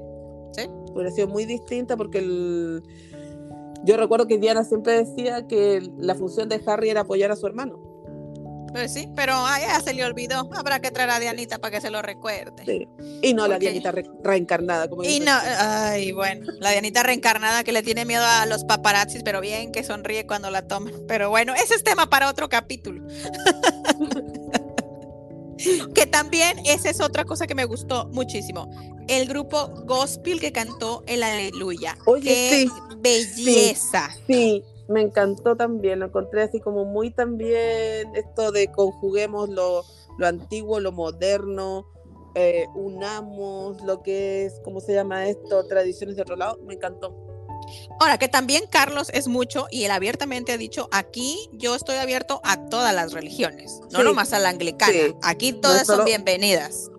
[0.53, 0.69] sí.
[0.93, 2.83] Hubiera sido muy distinta porque el,
[3.85, 7.47] yo recuerdo que Diana siempre decía que la función de Harry era apoyar a su
[7.47, 7.90] hermano.
[8.73, 10.49] Pues sí, pero ay, ya se le olvidó.
[10.55, 12.65] Habrá que traer a Dianita para que se lo recuerde.
[12.65, 12.89] Sí.
[13.23, 14.89] Y no la Dianita reencarnada.
[14.89, 19.23] Como y no, ay, bueno, la Dianita reencarnada que le tiene miedo a los paparazzis,
[19.25, 20.95] pero bien que sonríe cuando la toman.
[21.09, 23.07] Pero bueno, ese es tema para otro capítulo.
[25.95, 28.71] que también esa es otra cosa que me gustó muchísimo.
[29.09, 31.99] El grupo gospel que cantó el Aleluya.
[32.07, 34.11] Oye, Qué belleza.
[34.27, 39.85] sí me encantó también, lo encontré así como muy también esto de conjuguemos lo,
[40.19, 41.87] lo antiguo, lo moderno,
[42.35, 45.65] eh, unamos lo que es, ¿cómo se llama esto?
[45.67, 47.17] Tradiciones de otro lado, me encantó.
[48.01, 52.41] Ahora, que también Carlos es mucho y él abiertamente ha dicho, aquí yo estoy abierto
[52.43, 56.91] a todas las religiones, no nomás a la anglicana, aquí todas son bienvenidas.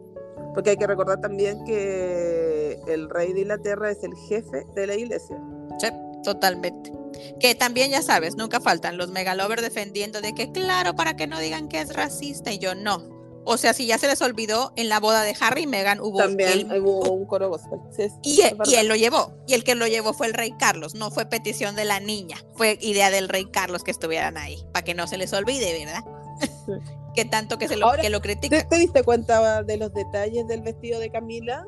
[0.53, 4.95] Porque hay que recordar también que el rey de Inglaterra es el jefe de la
[4.95, 5.37] iglesia.
[5.79, 5.87] Sí,
[6.23, 6.91] totalmente.
[7.39, 11.39] Que también ya sabes, nunca faltan los megalovers defendiendo de que claro, para que no
[11.39, 13.21] digan que es racista y yo no.
[13.43, 16.19] O sea, si ya se les olvidó, en la boda de Harry y Meghan hubo,
[16.19, 17.79] También hubo un coro gospel.
[18.21, 18.41] y,
[18.75, 19.33] él lo llevó.
[19.47, 20.93] Y el que lo llevó fue el rey Carlos.
[20.93, 22.37] No fue petición de la niña.
[22.53, 24.63] Fue idea del rey Carlos que estuvieran ahí.
[24.71, 26.03] Para que no se les olvide, ¿verdad?
[27.15, 28.67] que tanto que se lo, que lo critica.
[28.67, 31.65] ¿Te diste cuenta de los detalles del vestido de Camila?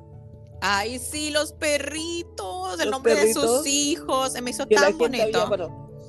[0.65, 5.45] Ay, sí, los perritos, el nombre de sus hijos, se me hizo tan bonito.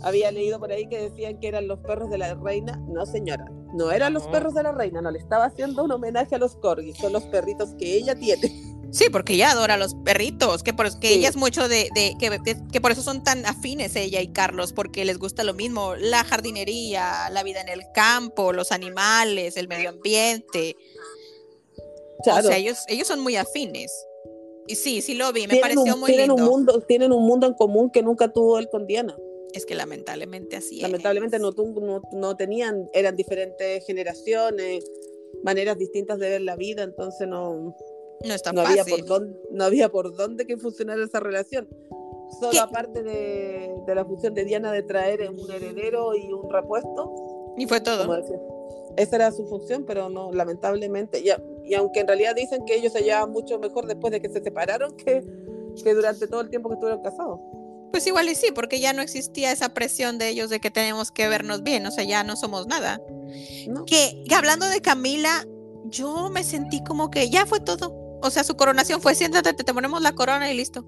[0.01, 2.81] Había, leído por ahí que decían que eran los perros de la reina.
[2.87, 6.37] No, señora, no eran los perros de la reina, no, le estaba haciendo un homenaje
[6.37, 8.49] a los corgis, son los perritos que ella tiene.
[8.93, 12.15] Sí, porque ella adora a los perritos, que por que ella es mucho de, de
[12.21, 12.41] que,
[12.71, 16.23] que, por eso son tan afines ella y Carlos, porque les gusta lo mismo, la
[16.23, 20.77] jardinería, la vida en el campo, los animales, el medio ambiente.
[22.21, 23.91] O sea, ellos, ellos son muy afines.
[24.67, 26.45] Y sí, sí lo vi, me pareció muy tienen lindo.
[26.45, 29.17] Un mundo, tienen un mundo en común que nunca tuvo él con Diana.
[29.53, 34.85] Es que lamentablemente así Lamentablemente no, no, no, tenían, eran diferentes generaciones,
[35.45, 37.77] maneras distintas de ver la vida, entonces no,
[38.25, 41.69] no, está no había por dónde, no había por dónde que funcionara esa relación.
[42.41, 47.55] Solo aparte de, de, la función de Diana de traer un heredero y un repuesto.
[47.57, 48.13] Y fue todo.
[48.97, 52.93] Esa era su función, pero no, lamentablemente, ya, y aunque en realidad dicen que ellos
[52.93, 55.25] se llevaban mucho mejor después de que se separaron que,
[55.83, 57.41] que durante todo el tiempo que estuvieron casados.
[57.91, 61.11] Pues igual y sí, porque ya no existía esa presión de ellos de que tenemos
[61.11, 63.01] que vernos bien, o sea, ya no somos nada.
[63.87, 65.47] Que, hablando de Camila,
[65.87, 67.95] yo me sentí como que ya fue todo.
[68.21, 70.85] O sea, su coronación fue siéntate, te, ponemos la corona y listo.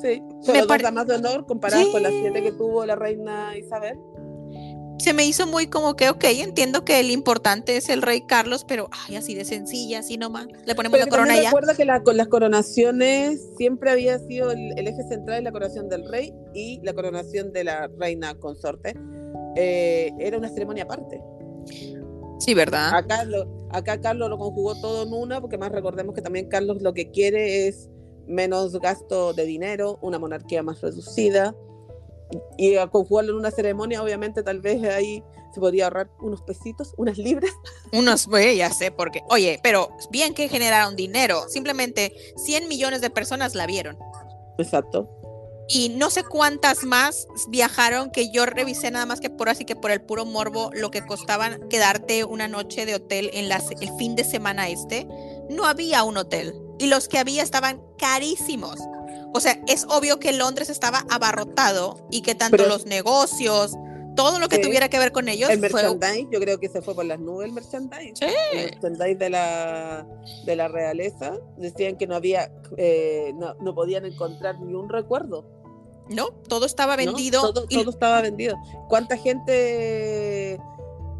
[0.00, 3.98] Sí, son dos damas de honor comparadas con las siete que tuvo la reina Isabel
[4.98, 8.64] se me hizo muy como que, ok, entiendo que el importante es el rey Carlos,
[8.66, 10.46] pero ay, así de sencilla, así nomás.
[10.64, 11.50] Le ponemos la corona ya.
[11.50, 16.08] Recuerda que la, con las coronaciones siempre había sido el, eje central la coronación del
[16.10, 18.94] rey y la coronación de la reina consorte.
[19.56, 21.20] Eh, era una ceremonia aparte.
[22.38, 22.94] Sí, ¿verdad?
[22.94, 23.26] Acá,
[23.70, 27.10] acá Carlos lo conjugó todo en una, porque más recordemos que también Carlos lo que
[27.10, 27.90] quiere es
[28.26, 31.54] menos gasto de dinero, una monarquía más reducida
[32.56, 36.92] y a conjugarlo en una ceremonia, obviamente tal vez ahí se podría ahorrar unos pesitos,
[36.96, 37.50] unas libras.
[37.92, 43.10] Unos, pues, ya sé, porque, oye, pero bien que generaron dinero, simplemente 100 millones de
[43.10, 43.96] personas la vieron.
[44.58, 45.08] Exacto.
[45.68, 49.74] Y no sé cuántas más viajaron que yo revisé nada más que por así que
[49.74, 53.90] por el puro morbo lo que costaban quedarte una noche de hotel en las, el
[53.98, 55.08] fin de semana este.
[55.50, 58.78] No había un hotel y los que había estaban carísimos.
[59.36, 63.72] O sea, es obvio que Londres estaba abarrotado y que tanto los negocios,
[64.16, 65.50] todo lo que tuviera que ver con ellos.
[65.50, 68.14] El merchandise, yo creo que se fue por las nubes el merchandise.
[68.14, 68.34] Sí.
[68.54, 70.06] El merchandise de la,
[70.46, 71.36] de la realeza.
[71.58, 75.44] Decían que no había, eh, no, podían encontrar ni un recuerdo.
[76.08, 77.42] No, todo estaba vendido.
[77.42, 78.56] todo, todo estaba vendido.
[78.88, 80.58] ¿Cuánta gente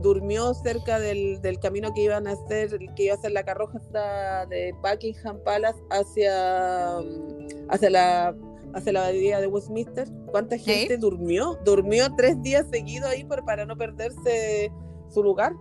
[0.01, 4.47] durmió cerca del, del, camino que iban a hacer, que iba a ser la carroza
[4.49, 6.99] de Buckingham Palace hacia,
[7.69, 8.37] hacia la
[8.77, 10.09] hacia la abadía de Westminster.
[10.31, 11.59] ¿Cuánta gente durmió?
[11.65, 14.71] Durmió tres días seguidos ahí por, para no perderse
[15.09, 15.53] su lugar.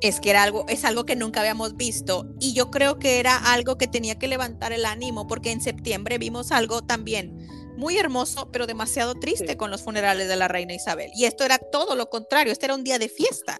[0.00, 3.36] Es que era algo, es algo que nunca habíamos visto y yo creo que era
[3.52, 7.38] algo que tenía que levantar el ánimo porque en septiembre vimos algo también
[7.76, 11.10] muy hermoso, pero demasiado triste con los funerales de la reina Isabel.
[11.14, 13.58] Y esto era todo lo contrario, este era un día de fiesta.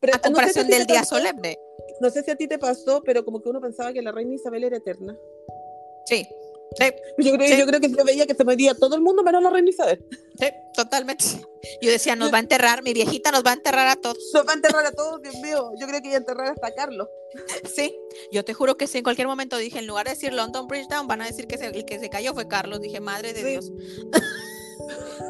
[0.00, 1.58] Pero, a comparación del día solemne.
[2.00, 4.34] no sé si a ti te pasó, pero como que uno pensaba que la reina
[4.34, 5.16] Isabel era eterna.
[6.04, 6.28] Sí,
[6.78, 6.84] Sí,
[7.18, 7.56] yo, creo, sí.
[7.58, 10.04] yo creo que yo veía que se metía todo el mundo menos la reina Isabel.
[10.38, 11.24] Sí, totalmente.
[11.80, 14.18] Yo decía, nos va a enterrar, mi viejita nos va a enterrar a todos.
[14.34, 15.70] Nos va a enterrar a todos, Dios mío.
[15.80, 17.08] Yo creo que iba a enterrar hasta a Carlos.
[17.74, 17.96] Sí,
[18.32, 20.88] yo te juro que sí, en cualquier momento dije, en lugar de decir London Bridge
[20.88, 22.80] Down, van a decir que se- el que se cayó fue Carlos.
[22.80, 23.46] Dije, madre de Sí.
[23.48, 23.72] Dios.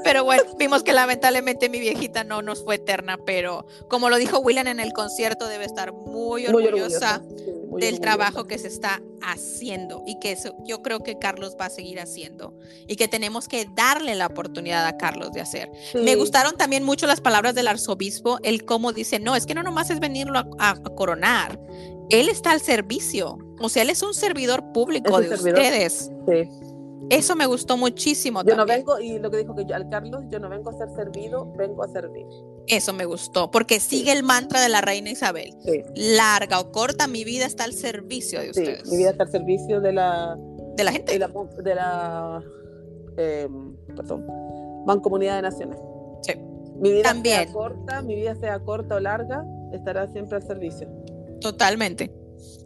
[0.05, 4.39] pero bueno, vimos que lamentablemente mi viejita no nos fue eterna, pero como lo dijo
[4.41, 8.01] William en el concierto, debe estar muy Muy orgullosa muy del orgullosa.
[8.01, 12.01] trabajo que se está haciendo y que eso yo creo que Carlos va a seguir
[12.01, 12.55] haciendo
[12.87, 15.71] y que tenemos que darle la oportunidad a Carlos de hacer.
[15.95, 19.63] Me gustaron también mucho las palabras del arzobispo, el cómo dice, no, es que no
[19.63, 21.59] nomás es venirlo a, a- a coronar,
[22.11, 25.59] él está al servicio, o sea, él es un servidor público Es de servidor.
[25.61, 26.11] ustedes.
[26.29, 26.49] Sí.
[27.11, 28.43] Eso me gustó muchísimo.
[28.45, 30.73] Yo no vengo, y lo que dijo que yo, al Carlos, yo no vengo a
[30.73, 32.27] ser servido, vengo a servir.
[32.67, 35.55] Eso me gustó, porque sigue el mantra de la reina Isabel.
[35.65, 38.61] Sí, Larga o corta, mi vida está al servicio de sí.
[38.61, 40.37] ustedes, Mi vida está al servicio de la,
[40.77, 41.13] de la gente.
[41.13, 41.29] de la,
[41.63, 42.43] de la
[43.19, 43.49] eh,
[43.95, 44.27] perdón,
[44.85, 45.79] Mancomunidad de Naciones.
[46.23, 46.33] Sí.
[46.81, 47.45] Mi vida También.
[47.45, 50.89] sea corta, mi vida sea corta o larga, estará siempre al servicio.
[51.41, 52.11] Totalmente.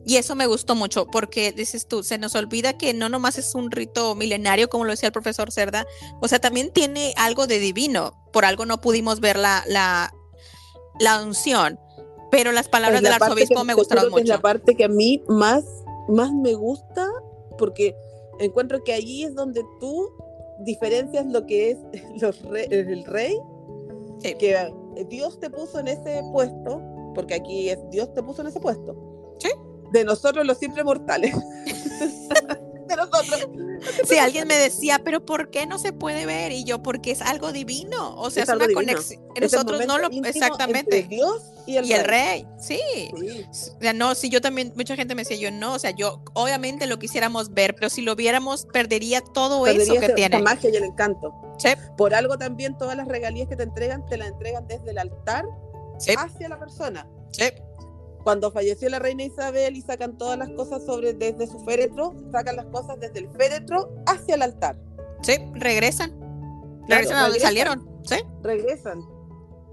[0.07, 3.55] Y eso me gustó mucho porque dices tú, se nos olvida que no nomás es
[3.55, 5.87] un rito milenario, como lo decía el profesor Cerda,
[6.21, 8.13] o sea, también tiene algo de divino.
[8.33, 10.13] Por algo no pudimos ver la, la,
[10.99, 11.79] la unción,
[12.31, 14.43] pero las palabras la del arzobispo que- me gustaron que Es la mucho.
[14.43, 15.65] parte que a mí más,
[16.09, 17.07] más me gusta
[17.59, 17.95] porque
[18.39, 20.09] encuentro que allí es donde tú
[20.65, 21.79] diferencias lo que es
[22.23, 23.37] los re- el rey,
[24.23, 24.35] Sí.
[24.35, 24.73] que
[25.09, 26.81] Dios te puso en ese puesto,
[27.15, 28.95] porque aquí es Dios te puso en ese puesto.
[29.41, 29.51] Sí.
[29.93, 31.35] De nosotros los simples mortales.
[32.91, 33.49] de nosotros.
[34.07, 36.53] Si alguien me decía, pero ¿por qué no se puede ver?
[36.53, 39.23] Y yo, porque es algo divino, o sea, Es una conexión.
[39.41, 41.05] Nosotros no lo, exactamente.
[41.05, 42.81] Dios y el, Y el rey, sí.
[43.19, 43.47] Sí.
[43.51, 46.23] O sea, no, si yo también, mucha gente me decía, yo no, o sea, yo
[46.35, 50.37] obviamente lo quisiéramos ver, pero si lo viéramos, perdería todo Perdería eso que tiene.
[50.37, 51.35] esa magia y el encanto.
[51.59, 54.99] Sí, Por algo también todas las regalías que te entregan, te las entregan desde el
[54.99, 55.45] altar
[56.19, 57.07] hacia la persona.
[57.33, 57.45] sí,
[58.25, 62.57] Cuando falleció la reina Isabel y sacan todas las cosas sobre desde su féretro, sacan
[62.57, 64.77] las cosas desde el féretro hacia el altar.
[65.23, 66.11] sí, regresan.
[66.87, 69.01] Claro, regresan a donde salieron, sí, Regresan.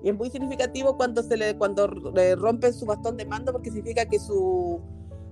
[0.04, 3.70] Y es muy significativo cuando se le cuando le rompen su bastón de mando porque
[3.72, 4.80] significa que su,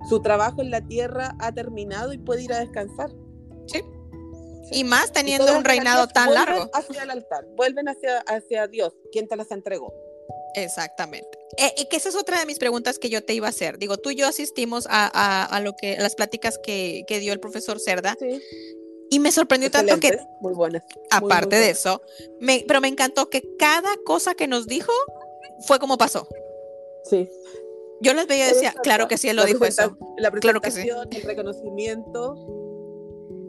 [0.08, 3.10] su trabajo en la tierra ha terminado y puede ir a descansar.
[3.66, 3.82] sí.
[4.72, 6.68] Y más teniendo un reinado tan largo.
[6.74, 9.94] Hacia el altar, vuelven hacia, hacia Dios, quien te las entregó.
[10.56, 11.28] Exactamente.
[11.58, 13.78] Eh, y que esa es otra de mis preguntas que yo te iba a hacer.
[13.78, 17.20] Digo, tú y yo asistimos a, a- a lo que, a las pláticas que, que
[17.20, 18.40] dio el profesor Cerda Sí,
[19.10, 20.82] y me sorprendió tanto que muy buenas.
[21.10, 21.78] aparte muy de buenas.
[21.78, 22.02] eso,
[22.40, 24.92] me, pero me encantó que cada cosa que nos dijo
[25.66, 26.26] fue como pasó.
[27.04, 27.28] Sí.
[28.00, 29.96] Yo les veía y decía, claro que sí, él lo la dijo eso.
[30.18, 30.82] La Claro que sí.
[30.82, 32.34] presentación, el reconocimiento,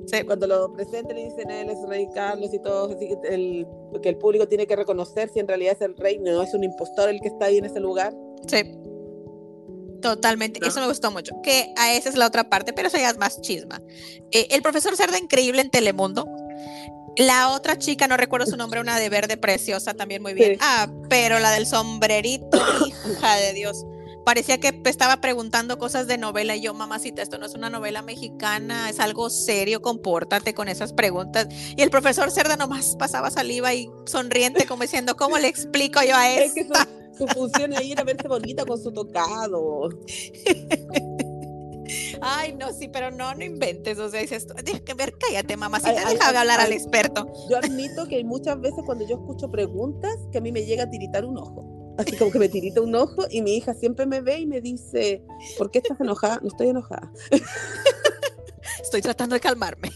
[0.08, 3.68] Sí, cuando lo presenten y dicen él es rey Carlos y todo, así que el,
[4.02, 6.64] que el público tiene que reconocer si en realidad es el rey, no es un
[6.64, 8.14] impostor el que está ahí en ese lugar.
[8.48, 8.64] sí.
[10.00, 10.68] Totalmente, ¿No?
[10.68, 11.34] eso me gustó mucho.
[11.42, 13.82] Que a esa es la otra parte, pero eso ya es más chisma.
[14.32, 16.28] Eh, el profesor Cerda, increíble en Telemundo.
[17.18, 20.54] La otra chica, no recuerdo su nombre, una de verde preciosa también muy bien.
[20.54, 20.60] Sí.
[20.62, 22.60] Ah, pero la del sombrerito,
[23.12, 23.86] hija de Dios.
[24.28, 28.02] Parecía que estaba preguntando cosas de novela y yo, mamacita, esto no es una novela
[28.02, 31.48] mexicana, es algo serio, compórtate con esas preguntas.
[31.78, 36.14] Y el profesor Cerda nomás pasaba saliva y sonriente como diciendo, ¿cómo le explico yo
[36.14, 36.74] a Es esto?
[36.74, 39.92] que su, su función ahí era verse bonita con su tocado.
[42.22, 43.98] Ay, no, sí, pero no, no inventes.
[43.98, 47.32] O sea, dices, deja que ver, cállate, mamacita, Ay, deja ay, hablar al experto.
[47.50, 50.90] Yo admito que muchas veces cuando yo escucho preguntas que a mí me llega a
[50.90, 51.77] tiritar un ojo.
[51.98, 54.62] Así como que me tirita un ojo y mi hija siempre me ve y me
[54.62, 55.24] dice,
[55.58, 56.40] ¿por qué estás enojada?
[56.42, 57.12] No estoy enojada.
[58.82, 59.92] Estoy tratando de calmarme.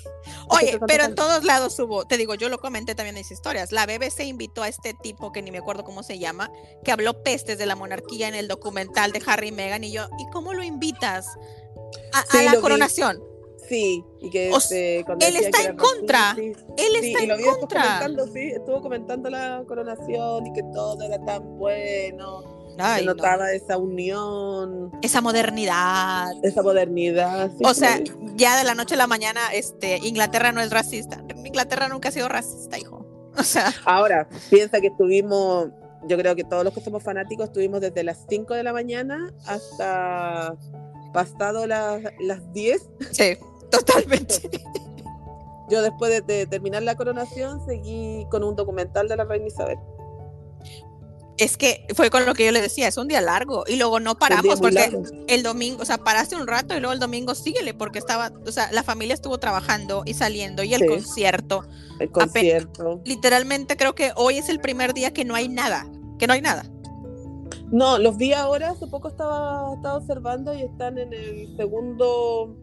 [0.49, 3.71] Oye, pero en todos lados hubo, te digo, yo lo comenté también en mis historias.
[3.71, 6.51] La BBC invitó a este tipo que ni me acuerdo cómo se llama,
[6.83, 9.83] que habló pestes de la monarquía en el documental de Harry y Meghan.
[9.83, 11.27] Y yo, ¿y cómo lo invitas
[12.13, 13.21] a, la vi.
[13.71, 16.35] Sí, y que O este, cuando él está que en contra.
[16.35, 16.41] sí.
[16.77, 17.81] Él Sí, está y lo en contra.
[17.83, 22.43] comentando, sí, estuvo comentando la coronación y que todo era tan bueno,
[22.77, 23.13] Ay, se no.
[23.13, 26.31] notaba esa unión, Esa modernidad.
[26.43, 27.49] esa modernidad.
[27.63, 27.97] O sea,
[28.35, 31.23] ya de la noche a la mañana, este, Inglaterra no es racista.
[31.45, 33.05] Inglaterra nunca ha sido racista, hijo.
[33.37, 35.69] O sea, ahora, piensa que estuvimos,
[36.09, 39.33] yo creo que todos los que somos fanáticos estuvimos desde las 5 de la mañana
[39.45, 40.57] hasta
[41.13, 42.81] pasado las, las 10.
[43.11, 43.37] sí,
[43.71, 44.49] totalmente.
[45.69, 49.77] Yo después de, de terminar la coronación seguí con un documental de la reina Isabel.
[51.41, 53.99] Es que fue con lo que yo le decía, es un día largo y luego
[53.99, 54.95] no paramos porque
[55.27, 58.51] el domingo, o sea, paraste un rato y luego el domingo síguele porque estaba, o
[58.51, 61.63] sea, la familia estuvo trabajando y saliendo y el concierto.
[61.99, 63.01] El concierto.
[63.05, 65.87] literalmente creo que hoy es el primer día que no hay nada,
[66.19, 66.63] que no hay nada.
[67.71, 72.55] No, los vi ahora, hace poco estaba, estaba observando y están en el segundo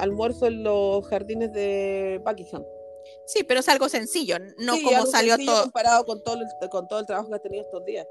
[0.00, 2.64] almuerzo en los jardines de Buckingham.
[3.26, 5.62] Sí, pero es algo sencillo, no como salió todo.
[5.62, 8.06] comparado con todo, el, con todo el trabajo que ha tenido estos días.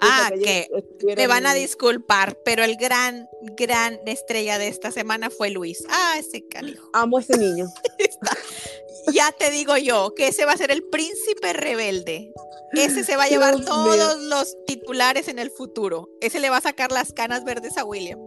[0.00, 0.68] Ah, que
[1.14, 5.84] te van a disculpar, pero el gran, gran estrella de esta semana fue Luis.
[5.88, 6.88] Ah, ese canijo.
[6.92, 7.66] Amo a ese niño.
[9.12, 12.32] ya te digo yo que ese va a ser el príncipe rebelde.
[12.72, 16.08] Ese se va a llevar todos los titulares en el futuro.
[16.20, 18.20] Ese le va a sacar las canas verdes a William.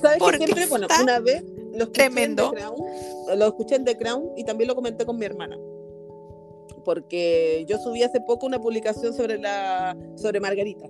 [0.00, 1.42] ¿Sabes que siempre, bueno, una vez
[1.78, 2.46] lo tremendo.
[2.46, 5.56] En Crown, lo escuché en The Crown y también lo comenté con mi hermana.
[6.84, 10.86] Porque yo subí hace poco una publicación sobre la sobre Margarita.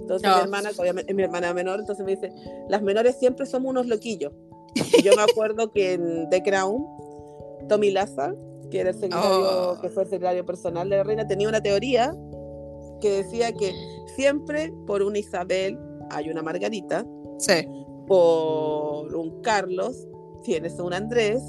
[0.00, 2.30] Entonces mi hermana, obviamente es mi hermana menor, entonces me dice,
[2.68, 4.32] las menores siempre somos unos loquillos.
[4.74, 6.86] Y yo me acuerdo que en The Crown,
[7.68, 8.34] Tommy Laza,
[8.70, 9.80] que era el secretario, oh.
[9.80, 12.14] que fue el secretario personal de la reina, tenía una teoría
[13.00, 13.72] que decía que
[14.14, 15.78] siempre por una Isabel
[16.10, 17.06] hay una Margarita.
[17.38, 17.66] Sí
[18.06, 20.06] por un Carlos
[20.44, 21.42] tienes a un Andrés,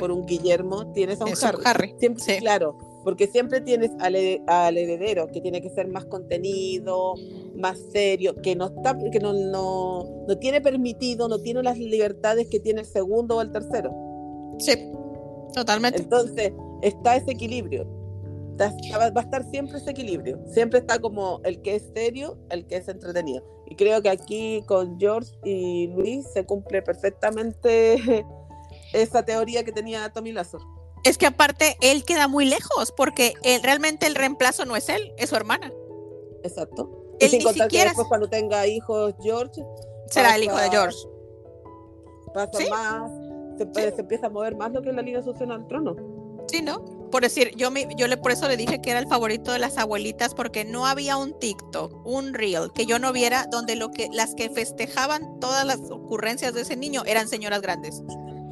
[0.00, 1.32] por un Guillermo tienes a un
[1.64, 1.94] Harry.
[1.98, 7.14] Siempre, Claro, porque siempre tienes al, heredero que tiene que ser más contenido,
[7.54, 12.48] más serio, que no está, que no, no, no tiene permitido, no tiene las libertades
[12.48, 13.92] que tiene el segundo o el tercero.
[14.58, 14.72] Sí,
[15.54, 16.02] totalmente.
[16.02, 17.99] Entonces, está ese equilibrio.
[18.66, 20.38] Va a estar siempre ese equilibrio.
[20.52, 23.44] Siempre está como el que es serio, el que es entretenido.
[23.66, 28.24] Y creo que aquí con George y Luis se cumple perfectamente
[28.92, 30.58] esa teoría que tenía Tommy Lazo.
[31.04, 35.14] Es que aparte él queda muy lejos porque él, realmente el reemplazo no es él,
[35.16, 35.72] es su hermana.
[36.42, 37.14] Exacto.
[37.20, 39.62] Él sin contar que después cuando tenga hijos George
[40.06, 40.98] será el hijo de George.
[42.34, 43.10] Pasa más,
[43.58, 45.96] se, se, empieza a mover más lo que es la Liga Sucesión al trono.
[46.46, 46.99] Sí, ¿no?
[47.10, 49.58] Por decir, yo, me, yo le, por eso le dije que era el favorito de
[49.58, 53.90] las abuelitas, porque no había un TikTok, un reel, que yo no viera donde lo
[53.90, 58.02] que, las que festejaban todas las ocurrencias de ese niño eran señoras grandes,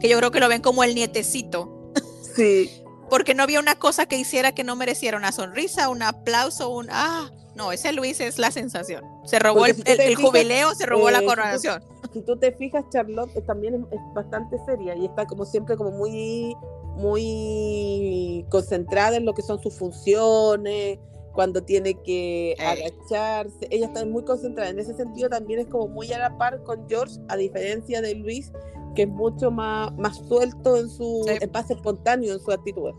[0.00, 1.92] que yo creo que lo ven como el nietecito.
[2.34, 2.70] Sí.
[3.10, 6.88] porque no había una cosa que hiciera que no mereciera una sonrisa, un aplauso, un,
[6.90, 9.02] ah, no, ese Luis es la sensación.
[9.24, 9.74] Se robó el,
[10.14, 11.82] jubileo, se robó la eh, coronación.
[12.12, 15.90] Si tú, te fijas, Charlotte también es, es, bastante seria y está como siempre como
[15.90, 16.56] muy
[16.98, 20.98] muy concentrada en lo que son sus funciones,
[21.38, 23.68] cuando tiene que agacharse.
[23.70, 24.70] Ella está muy concentrada.
[24.70, 28.16] En ese sentido también es como muy a la par con George, a diferencia de
[28.16, 28.50] Luis,
[28.96, 31.72] que es mucho más, más suelto en su sí.
[31.72, 32.90] espontáneo en su actitud.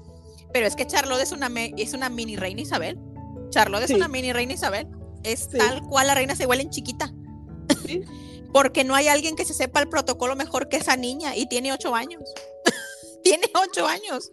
[0.53, 2.97] Pero es que Charlotte es una, es una mini reina Isabel.
[3.49, 4.87] Charlotte es una mini reina Isabel.
[5.23, 7.13] Es tal cual la reina se vuelve en chiquita.
[8.53, 11.73] Porque no hay alguien que se sepa el protocolo mejor que esa niña y tiene
[11.73, 12.23] ocho años
[13.23, 14.31] tiene ocho años.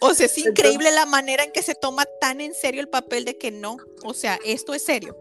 [0.00, 3.24] O sea, es increíble la manera en que se toma tan en serio el papel
[3.24, 5.16] de que no, o sea, esto es serio.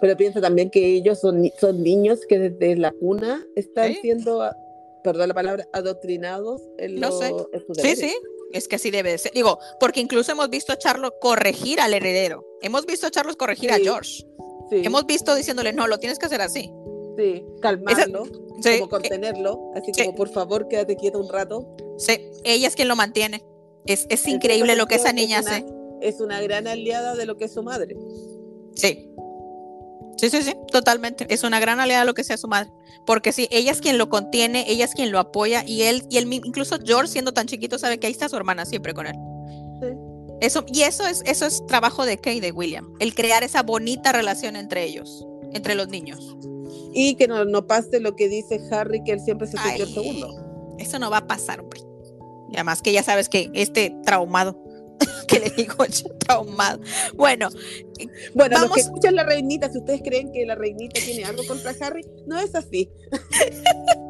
[0.00, 4.48] Pero piensa también que ellos son, son niños que desde la cuna están siendo,
[5.02, 7.32] perdón la palabra, adoctrinados en no sé.
[7.80, 8.16] Sí, sí,
[8.52, 9.32] es que así debe ser.
[9.32, 12.46] Digo, porque incluso hemos visto a Charlo corregir al heredero.
[12.60, 14.24] Hemos visto a Charlos corregir a George.
[14.70, 16.70] Hemos visto diciéndole, no, lo tienes que hacer así.
[17.16, 18.24] Sí, calmarlo,
[18.62, 21.66] como contenerlo, así como por favor quédate quieto un rato.
[21.98, 23.44] Sí, ella es quien lo mantiene.
[23.86, 25.64] Es, es increíble lo que esa niña hace.
[26.00, 27.96] Es una gran aliada de lo que es su madre.
[28.74, 29.10] Sí.
[30.16, 31.26] Sí, sí, sí, totalmente.
[31.28, 32.70] Es una gran aliada de lo que sea su madre.
[33.06, 36.16] Porque sí, ella es quien lo contiene, ella es quien lo apoya y él, y
[36.18, 39.14] él incluso George siendo tan chiquito sabe que ahí está su hermana siempre con él.
[39.80, 39.88] Sí.
[40.40, 43.62] Eso, y eso es, eso es trabajo de Kay y de William, el crear esa
[43.62, 46.36] bonita relación entre ellos, entre los niños.
[46.92, 49.94] Y que no, no pase lo que dice Harry, que él siempre se sintió el
[49.94, 50.45] segundo.
[50.78, 51.80] Eso no va a pasar, hombre.
[52.50, 54.62] Y además que ya sabes que este traumado,
[55.28, 55.84] que le digo
[56.18, 56.80] traumado.
[57.14, 57.48] Bueno,
[58.34, 61.74] bueno, los que escuchan la reinita, si ustedes creen que la reinita tiene algo contra
[61.80, 62.90] Harry, no es así.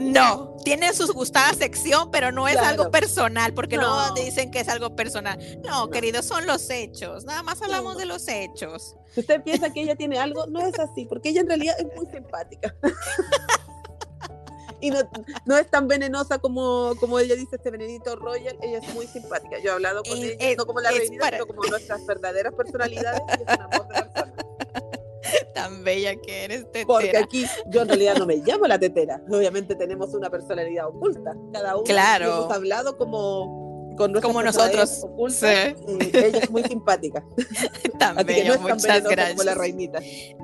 [0.00, 4.12] No, tiene su gustada sección, pero no es algo personal, porque no.
[4.14, 5.38] dicen que es algo personal.
[5.64, 7.24] No, querido, son los hechos.
[7.24, 8.96] Nada más hablamos de los hechos.
[9.12, 11.86] Si usted piensa que ella tiene algo, no es así, porque ella en realidad es
[11.96, 12.74] muy simpática.
[14.84, 14.90] y
[15.46, 19.58] no, es tan venenosa como, como ella dice este venenito Royal, ella es muy simpática.
[19.58, 23.22] Yo he hablado con ella, no como la reina, sino como nuestras verdaderas personalidades,
[25.54, 26.86] Tan bella que eres, tetera.
[26.86, 29.22] Porque aquí yo en realidad no me llamo la tetera.
[29.30, 31.34] Obviamente tenemos una personalidad oculta.
[31.50, 32.26] Cada uno claro.
[32.26, 33.63] hemos hablado como
[33.96, 35.00] con Como nosotros.
[35.02, 37.24] ocultas, y ella es muy simpática.
[38.26, 39.30] Bello, no muchas gracias.
[39.30, 39.98] como la reinita.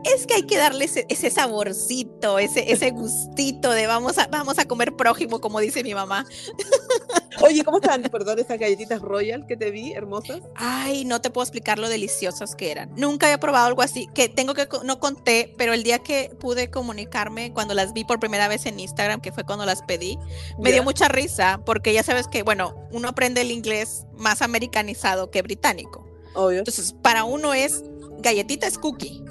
[0.04, 4.58] Es que hay que darle ese, ese saborcito, ese, ese gustito de vamos a, vamos
[4.58, 6.26] a comer prójimo, como dice mi mamá.
[7.42, 8.02] Oye, ¿cómo están?
[8.02, 10.40] Perdón, esas galletitas Royal que te vi, hermosas.
[10.54, 12.90] Ay, no te puedo explicar lo deliciosas que eran.
[12.96, 16.70] Nunca había probado algo así, que tengo que, no conté, pero el día que pude
[16.70, 20.18] comunicarme, cuando las vi por primera vez en Instagram, que fue cuando las pedí,
[20.58, 20.84] me dio Ya.
[20.84, 26.06] mucha risa, porque ya sabes que, bueno, uno aprende el inglés más americanizado que británico.
[26.34, 26.58] Obvio.
[26.58, 27.82] Entonces, para uno es
[28.18, 29.22] galletita es cookie.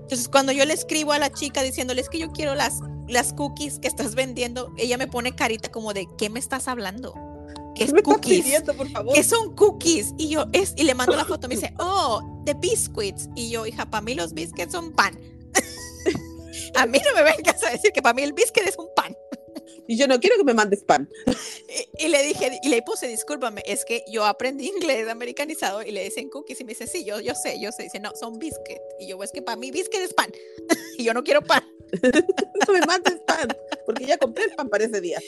[0.00, 3.32] Entonces, cuando yo le escribo a la chica diciéndole es que yo quiero las, las
[3.34, 7.14] cookies que estás vendiendo, ella me pone carita como de ¿qué me estás hablando?
[7.80, 8.44] ¿Qué es ¿Qué me estás cookies?
[8.44, 8.88] pidiendo, por
[9.24, 10.12] son cookies?
[10.18, 13.30] Y yo, es, y le mando la foto, me dice, oh, the biscuits.
[13.34, 15.18] Y yo, hija, para mí los biscuits son pan.
[16.74, 19.16] a mí no me vengas a decir que para mí el biscuit es un pan.
[19.90, 21.08] Y yo no quiero que me mandes pan.
[21.98, 25.92] Y, y le dije, y le puse, discúlpame, es que yo aprendí inglés americanizado y
[25.92, 27.84] le dicen cookies y me dice, sí, yo, yo sé, yo sé.
[27.84, 28.78] Dice, no, son biscuit.
[28.98, 30.32] Y yo, es que para mí biscuit es pan.
[30.98, 31.62] y yo no quiero pan.
[32.66, 33.48] No me mandes pan,
[33.86, 35.18] porque ya compré el pan para ese día.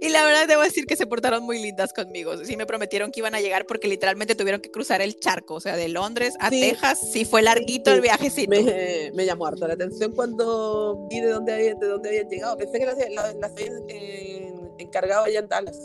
[0.00, 2.36] Y la verdad debo decir que se portaron muy lindas conmigo.
[2.44, 5.60] Sí me prometieron que iban a llegar porque literalmente tuvieron que cruzar el charco, o
[5.60, 6.60] sea, de Londres a Sí.
[6.60, 7.00] Texas.
[7.12, 7.94] Sí fue larguito Sí.
[7.96, 8.50] el viajecito.
[8.50, 12.56] Me, me llamó harto la atención cuando vi de dónde, había- de dónde habían llegado.
[12.58, 13.54] Pensé que las, las, las
[13.94, 15.76] eh, encargado allá en Dallas.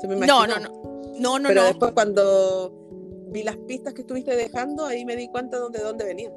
[0.00, 0.46] Se me No, imaginó.
[0.46, 1.18] no, no.
[1.18, 1.66] No, no, Pero no.
[1.68, 2.72] después cuando
[3.30, 6.32] vi las pistas que estuviste dejando, ahí me di cuenta de dónde venían.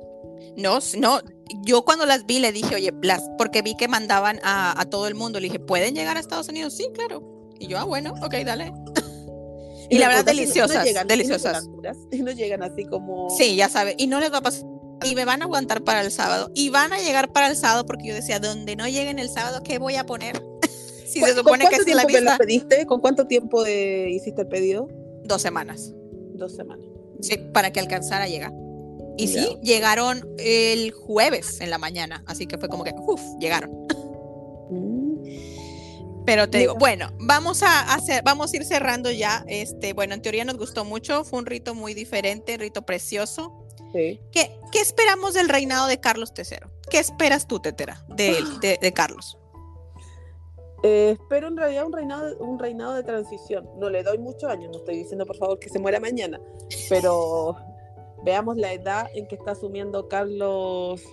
[0.58, 1.20] No, no,
[1.66, 5.08] yo cuando las vi le dije, oye, las, porque vi que mandaban a, a todo
[5.08, 6.74] el mundo, le dije, ¿pueden llegar a Estados Unidos?
[6.76, 7.22] Sí, claro.
[7.60, 8.72] Y yo, ah, bueno, ok, dale.
[9.90, 11.68] Y la verdad, deliciosas, no llegan, deliciosas.
[12.14, 13.30] Y no llegan así como...
[13.30, 14.66] Sí, ya sabe, y no les va a pasar.
[15.04, 16.50] Y me van a aguantar para el sábado.
[16.56, 19.62] Y van a llegar para el sábado porque yo decía, donde no lleguen el sábado,
[19.64, 20.42] ¿qué voy a poner?
[21.12, 22.86] Si ¿Cu- se ¿Con supone que es la vista, pediste?
[22.86, 24.88] ¿Con cuánto tiempo de, hiciste el pedido?
[25.24, 25.94] dos semanas.
[26.34, 26.86] Dos semanas.
[27.22, 28.52] Sí, para que alcanzara a llegar.
[29.18, 33.70] Y sí, llegaron el jueves en la mañana, así que fue como que, uff, llegaron.
[34.70, 36.24] Mm.
[36.26, 39.44] Pero te digo, bueno, vamos a hacer, vamos a ir cerrando ya.
[39.48, 43.66] Este, bueno, en teoría nos gustó mucho, fue un rito muy diferente, rito precioso.
[43.94, 44.22] Sí.
[44.32, 46.58] ¿Qué, qué esperamos del reinado de Carlos III?
[46.90, 49.38] ¿Qué esperas tú, Tetera, de, de, de Carlos?
[50.84, 53.70] Eh, espero en realidad un reinado, un reinado de transición.
[53.78, 56.40] No le doy muchos años, no estoy diciendo por favor que se muera mañana,
[56.90, 57.56] pero
[58.24, 61.04] veamos la edad en que está asumiendo Carlos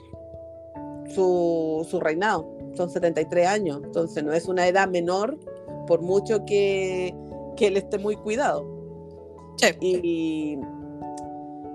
[1.14, 2.48] su, su reinado.
[2.74, 5.38] Son 73 años, entonces no es una edad menor,
[5.86, 7.14] por mucho que,
[7.56, 8.66] que él esté muy cuidado.
[9.56, 9.66] Sí.
[9.80, 10.58] Y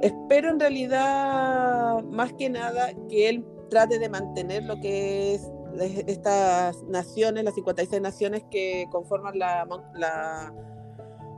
[0.01, 6.83] espero en realidad, más que nada, que él trate de mantener lo que es estas
[6.83, 10.53] naciones, las 56 naciones que conforman la, la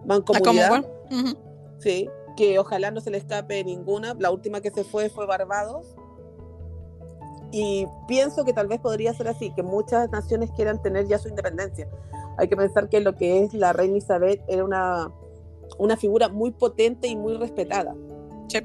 [0.05, 0.69] ¿La mancomunidad.
[0.69, 0.87] Commonwealth?
[1.11, 1.37] Ujú.
[1.79, 4.15] Sí, que ojalá no se le escape ninguna.
[4.19, 5.95] La última que se fue fue Barbados.
[7.51, 11.29] Y pienso que tal vez podría ser así, que muchas naciones quieran tener ya su
[11.29, 11.87] independencia.
[12.37, 15.11] Hay que pensar que lo que es la reina Isabel era una,
[15.77, 17.95] una figura muy potente y muy respetada.
[18.47, 18.59] Sí.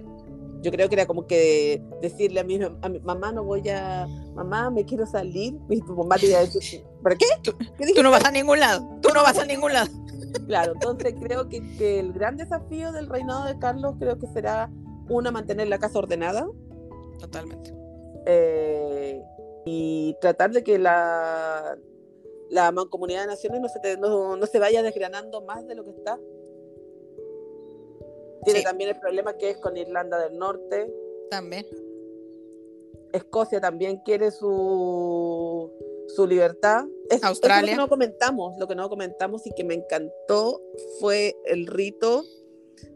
[0.62, 4.06] Yo creo que era como que decirle a mi, a mi mamá, no voy a,
[4.34, 5.56] mamá, me quiero salir.
[5.68, 7.26] Y tu mamá te iba a decir, ¿para qué?
[7.42, 9.90] ¿Qué Tú no vas a ningún lado, tú no vas a ningún lado.
[10.46, 14.70] Claro, entonces creo que, que el gran desafío del reinado de Carlos creo que será,
[15.08, 16.46] una, mantener la casa ordenada
[17.18, 17.74] Totalmente.
[18.26, 19.20] eh,
[19.64, 21.76] y tratar de que la,
[22.48, 25.84] la mancomunidad de naciones no se, te- no, no se vaya desgranando más de lo
[25.84, 26.18] que está.
[28.45, 28.64] Tiene Sí.
[28.64, 30.93] también el problema que es con Irlanda del Norte.
[31.30, 31.66] También.
[33.12, 35.70] Escocia también quiere su,
[36.14, 36.84] su libertad.
[37.09, 37.62] Es- eso es Australia.
[37.72, 40.61] lo que no comentamos, lo que no comentamos y que me encantó
[41.01, 42.24] fue el rito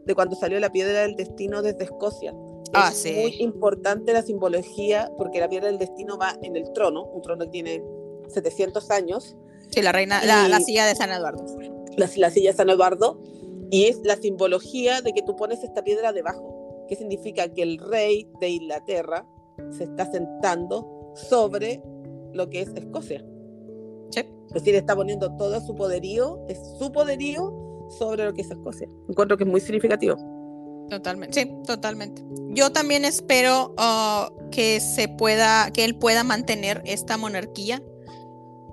[0.05, 2.33] de cuando salió la piedra del destino desde Escocia.
[2.73, 3.13] Ah, es sí.
[3.13, 7.45] muy importante la simbología porque la piedra del destino va en el trono, un trono
[7.45, 7.83] que tiene
[8.29, 9.35] 700 años,
[9.71, 11.43] Sí, la reina, la, la silla de San Eduardo.
[11.97, 13.19] la, la silla de San Eduardo,
[13.71, 17.77] y es la simbología de que tú pones esta piedra debajo, que significa que el
[17.77, 19.25] rey de Inglaterra
[19.71, 21.81] se está sentando sobre
[22.33, 23.25] lo que es Escocia.
[24.11, 24.21] Sí.
[24.47, 27.53] Es decir, está poniendo todo su poderío, es su poderío
[27.97, 28.87] sobre lo que es Escocia.
[29.07, 30.15] Encuentro que es muy significativo.
[30.89, 32.21] Totalmente, sí, totalmente.
[32.49, 37.81] Yo también espero ah, que se pueda, que él pueda mantener esta monarquía.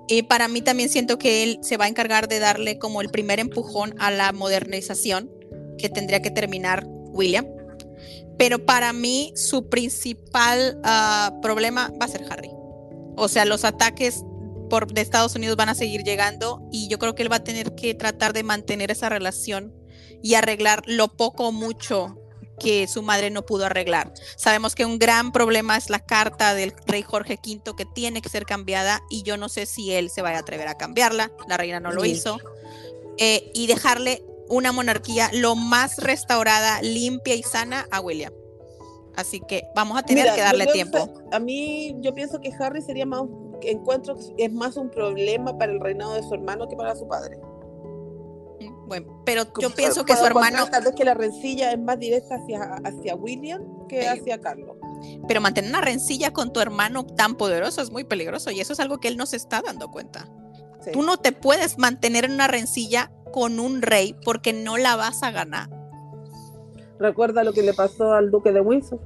[0.07, 3.09] Y para mí también siento que él se va a encargar de darle como el
[3.09, 5.31] primer empujón a la modernización
[5.77, 7.45] que tendría que terminar William.
[8.37, 12.51] Pero para mí su principal ah, problema va a ser Harry.
[13.15, 14.23] O sea, los ataques
[14.69, 17.43] por, de Estados Unidos van a seguir llegando y yo creo que él va a
[17.43, 19.73] tener que tratar de mantener esa relación
[20.21, 22.17] y arreglar lo poco o mucho
[22.63, 24.13] que su madre no pudo arreglar.
[24.37, 28.29] Sabemos que un gran problema es la carta del rey Jorge V que tiene que
[28.29, 31.57] ser cambiada y yo no sé si él se vaya a atrever a cambiarla, la
[31.57, 32.39] reina no lo hizo,
[33.17, 38.33] eh, y dejarle una monarquía lo más restaurada, limpia y sana a William.
[39.15, 41.13] Así que vamos a tener que darle tiempo.
[41.31, 43.23] A mí yo pienso que Harry sería más,
[43.61, 47.07] encuentro que es más un problema para el reinado de su hermano que para su
[47.07, 47.37] padre.
[48.93, 50.67] Bueno, pero yo pienso que su hermano...
[50.69, 54.77] Tal vez que la rencilla es más directa hacia, hacia William que hacia Carlos.
[55.27, 58.79] Pero mantener una rencilla con tu hermano tan poderoso es muy peligroso y eso es
[58.79, 60.29] algo que él no se está dando cuenta.
[60.91, 65.23] Tú no te puedes mantener en una rencilla con un rey porque no la vas
[65.23, 65.69] a ganar.
[66.99, 68.99] ¿Recuerda lo que le pasó al duque de Windsor?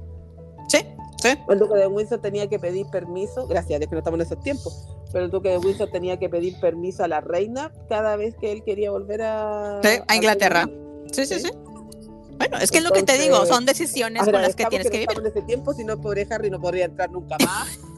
[0.68, 0.80] Sí,
[1.22, 1.30] sí.
[1.48, 4.26] El duque de Windsor tenía que pedir permiso, gracias a Dios que no estamos en
[4.26, 8.16] esos tiempos, pero el duque de Windsor tenía que pedir permiso a la reina cada
[8.16, 10.68] vez que él quería volver a, a Inglaterra.
[11.12, 11.50] Sí, sí, sí,
[12.36, 14.98] Bueno, es que es lo que te digo, son decisiones con las que tienes que,
[14.98, 15.18] vivir.
[15.18, 17.78] En ese tiempo, si no, pobre Harry no podría entrar nunca más.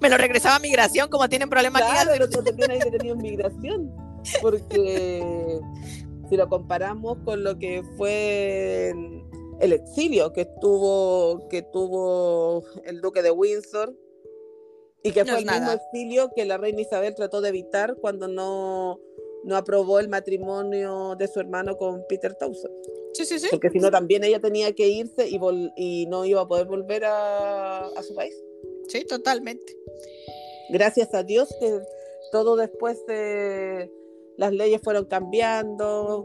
[0.00, 2.18] Me lo regresaba a migración, como tienen problemas claro, aquí.
[2.18, 3.94] Claro, pero que tenía migración.
[4.42, 5.60] Porque
[6.28, 8.92] si lo comparamos con lo que fue
[9.60, 13.94] el exilio que tuvo, que tuvo el duque de Windsor,
[15.06, 19.00] y que fue el mismo exilio que la reina Isabel trató de evitar cuando no,
[19.44, 22.74] no aprobó el matrimonio de su hermano con Peter Townsend.
[23.12, 23.48] Sí, sí, sí.
[23.50, 25.38] Porque si no, también ella tenía que irse y,
[25.76, 28.34] y no iba a poder volver a, a, su país.
[28.88, 29.76] Sí, totalmente.
[30.70, 31.78] Gracias a Dios que
[32.32, 33.90] todo después de
[34.36, 36.24] las leyes fueron cambiando.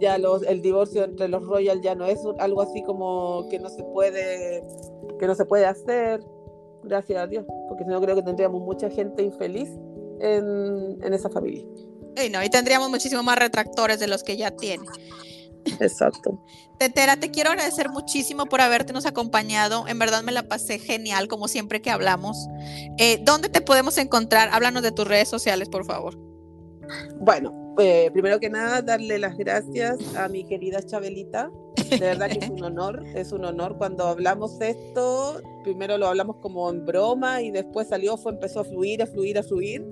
[0.00, 3.68] Ya los, el divorcio entre los royals ya no es algo así como que no
[3.68, 4.62] se puede
[5.18, 6.20] que no se puede hacer
[6.82, 9.68] gracias a Dios, porque si no creo que tendríamos mucha gente infeliz
[10.20, 11.64] en, en esa familia.
[12.24, 14.84] Y no, y tendríamos muchísimo más retractores de los que ya tiene.
[15.80, 16.42] Exacto.
[16.78, 19.86] Tetera, te quiero agradecer muchísimo por habernos acompañado.
[19.88, 22.46] En verdad me la pasé genial, como siempre que hablamos.
[22.98, 24.48] Eh, ¿Dónde te podemos encontrar?
[24.52, 26.18] Háblanos de tus redes sociales, por favor.
[27.20, 31.50] Bueno, eh, primero que nada, darle las gracias a mi querida Chabelita.
[31.90, 33.76] De verdad que es un honor, es un honor.
[33.76, 38.64] Cuando hablamos esto, primero lo hablamos como en broma y después salió, fue, empezó a
[38.64, 39.86] fluir, a fluir, a fluir.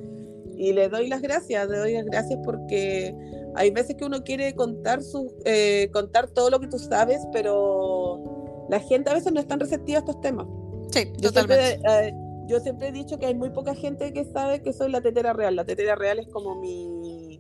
[0.57, 3.14] Y le doy las gracias, le doy las gracias porque
[3.55, 8.66] hay veces que uno quiere contar, su, eh, contar todo lo que tú sabes, pero
[8.70, 10.47] la gente a veces no es tan receptiva a estos temas.
[10.93, 11.79] Sí, totalmente.
[11.87, 12.14] Eh,
[12.47, 15.35] yo siempre he dicho que hay muy poca gente que sabe que soy la tetera
[15.35, 15.57] real.
[15.57, 17.39] La tetera real es como mi,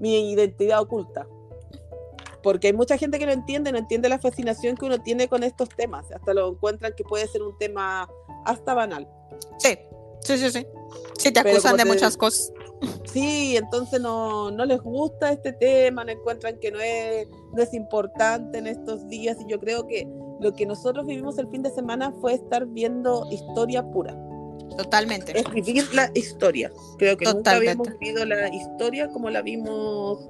[0.00, 1.28] mi identidad oculta.
[2.42, 5.42] Porque hay mucha gente que lo entiende, no entiende la fascinación que uno tiene con
[5.42, 6.10] estos temas.
[6.12, 8.08] Hasta lo encuentran que puede ser un tema
[8.44, 9.08] hasta banal.
[9.58, 9.78] Sí,
[10.22, 10.66] sí, sí, sí.
[11.18, 12.52] Sí, te acusan de muchas cosas.
[13.04, 17.74] Sí, entonces no, no les gusta este tema, no encuentran que no es, no es
[17.74, 19.36] importante en estos días.
[19.40, 20.08] Y yo creo que
[20.40, 24.18] lo que nosotros vivimos el fin de semana fue estar viendo historia pura.
[24.76, 25.38] Totalmente.
[25.38, 26.72] Es vivir la historia.
[26.98, 30.26] Creo que nunca habíamos vivido la historia como la vimos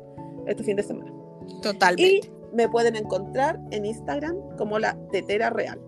[0.46, 1.19] este fin de semana.
[1.62, 2.28] Totalmente.
[2.28, 5.80] Y me pueden encontrar en Instagram como la Tetera Real.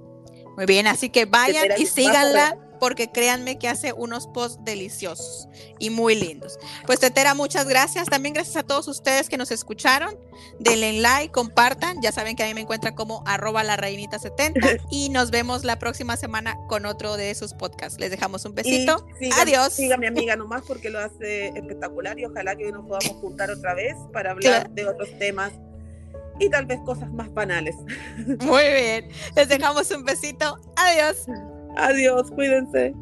[0.57, 5.47] Muy bien, así que vayan y síganla porque créanme que hace unos posts deliciosos
[5.79, 6.59] y muy lindos.
[6.85, 8.09] Pues Tetera, muchas gracias.
[8.09, 10.19] También gracias a todos ustedes que nos escucharon.
[10.59, 12.03] Denle like, compartan.
[12.03, 15.63] Ya saben que a mí me encuentran como arroba la reinita 70 y nos vemos
[15.63, 18.01] la próxima semana con otro de sus podcasts.
[18.01, 19.07] Les dejamos un besito.
[19.41, 19.75] Adiós.
[19.75, 23.75] Siga mi amiga nomás porque lo hace espectacular y ojalá que nos podamos juntar otra
[23.75, 25.53] vez para hablar de otros temas
[26.41, 27.77] y tal vez cosas más banales.
[28.41, 29.09] Muy bien.
[29.37, 30.59] Les dejamos un besito.
[30.75, 31.27] Adiós.
[31.77, 32.95] Adiós, cuídense.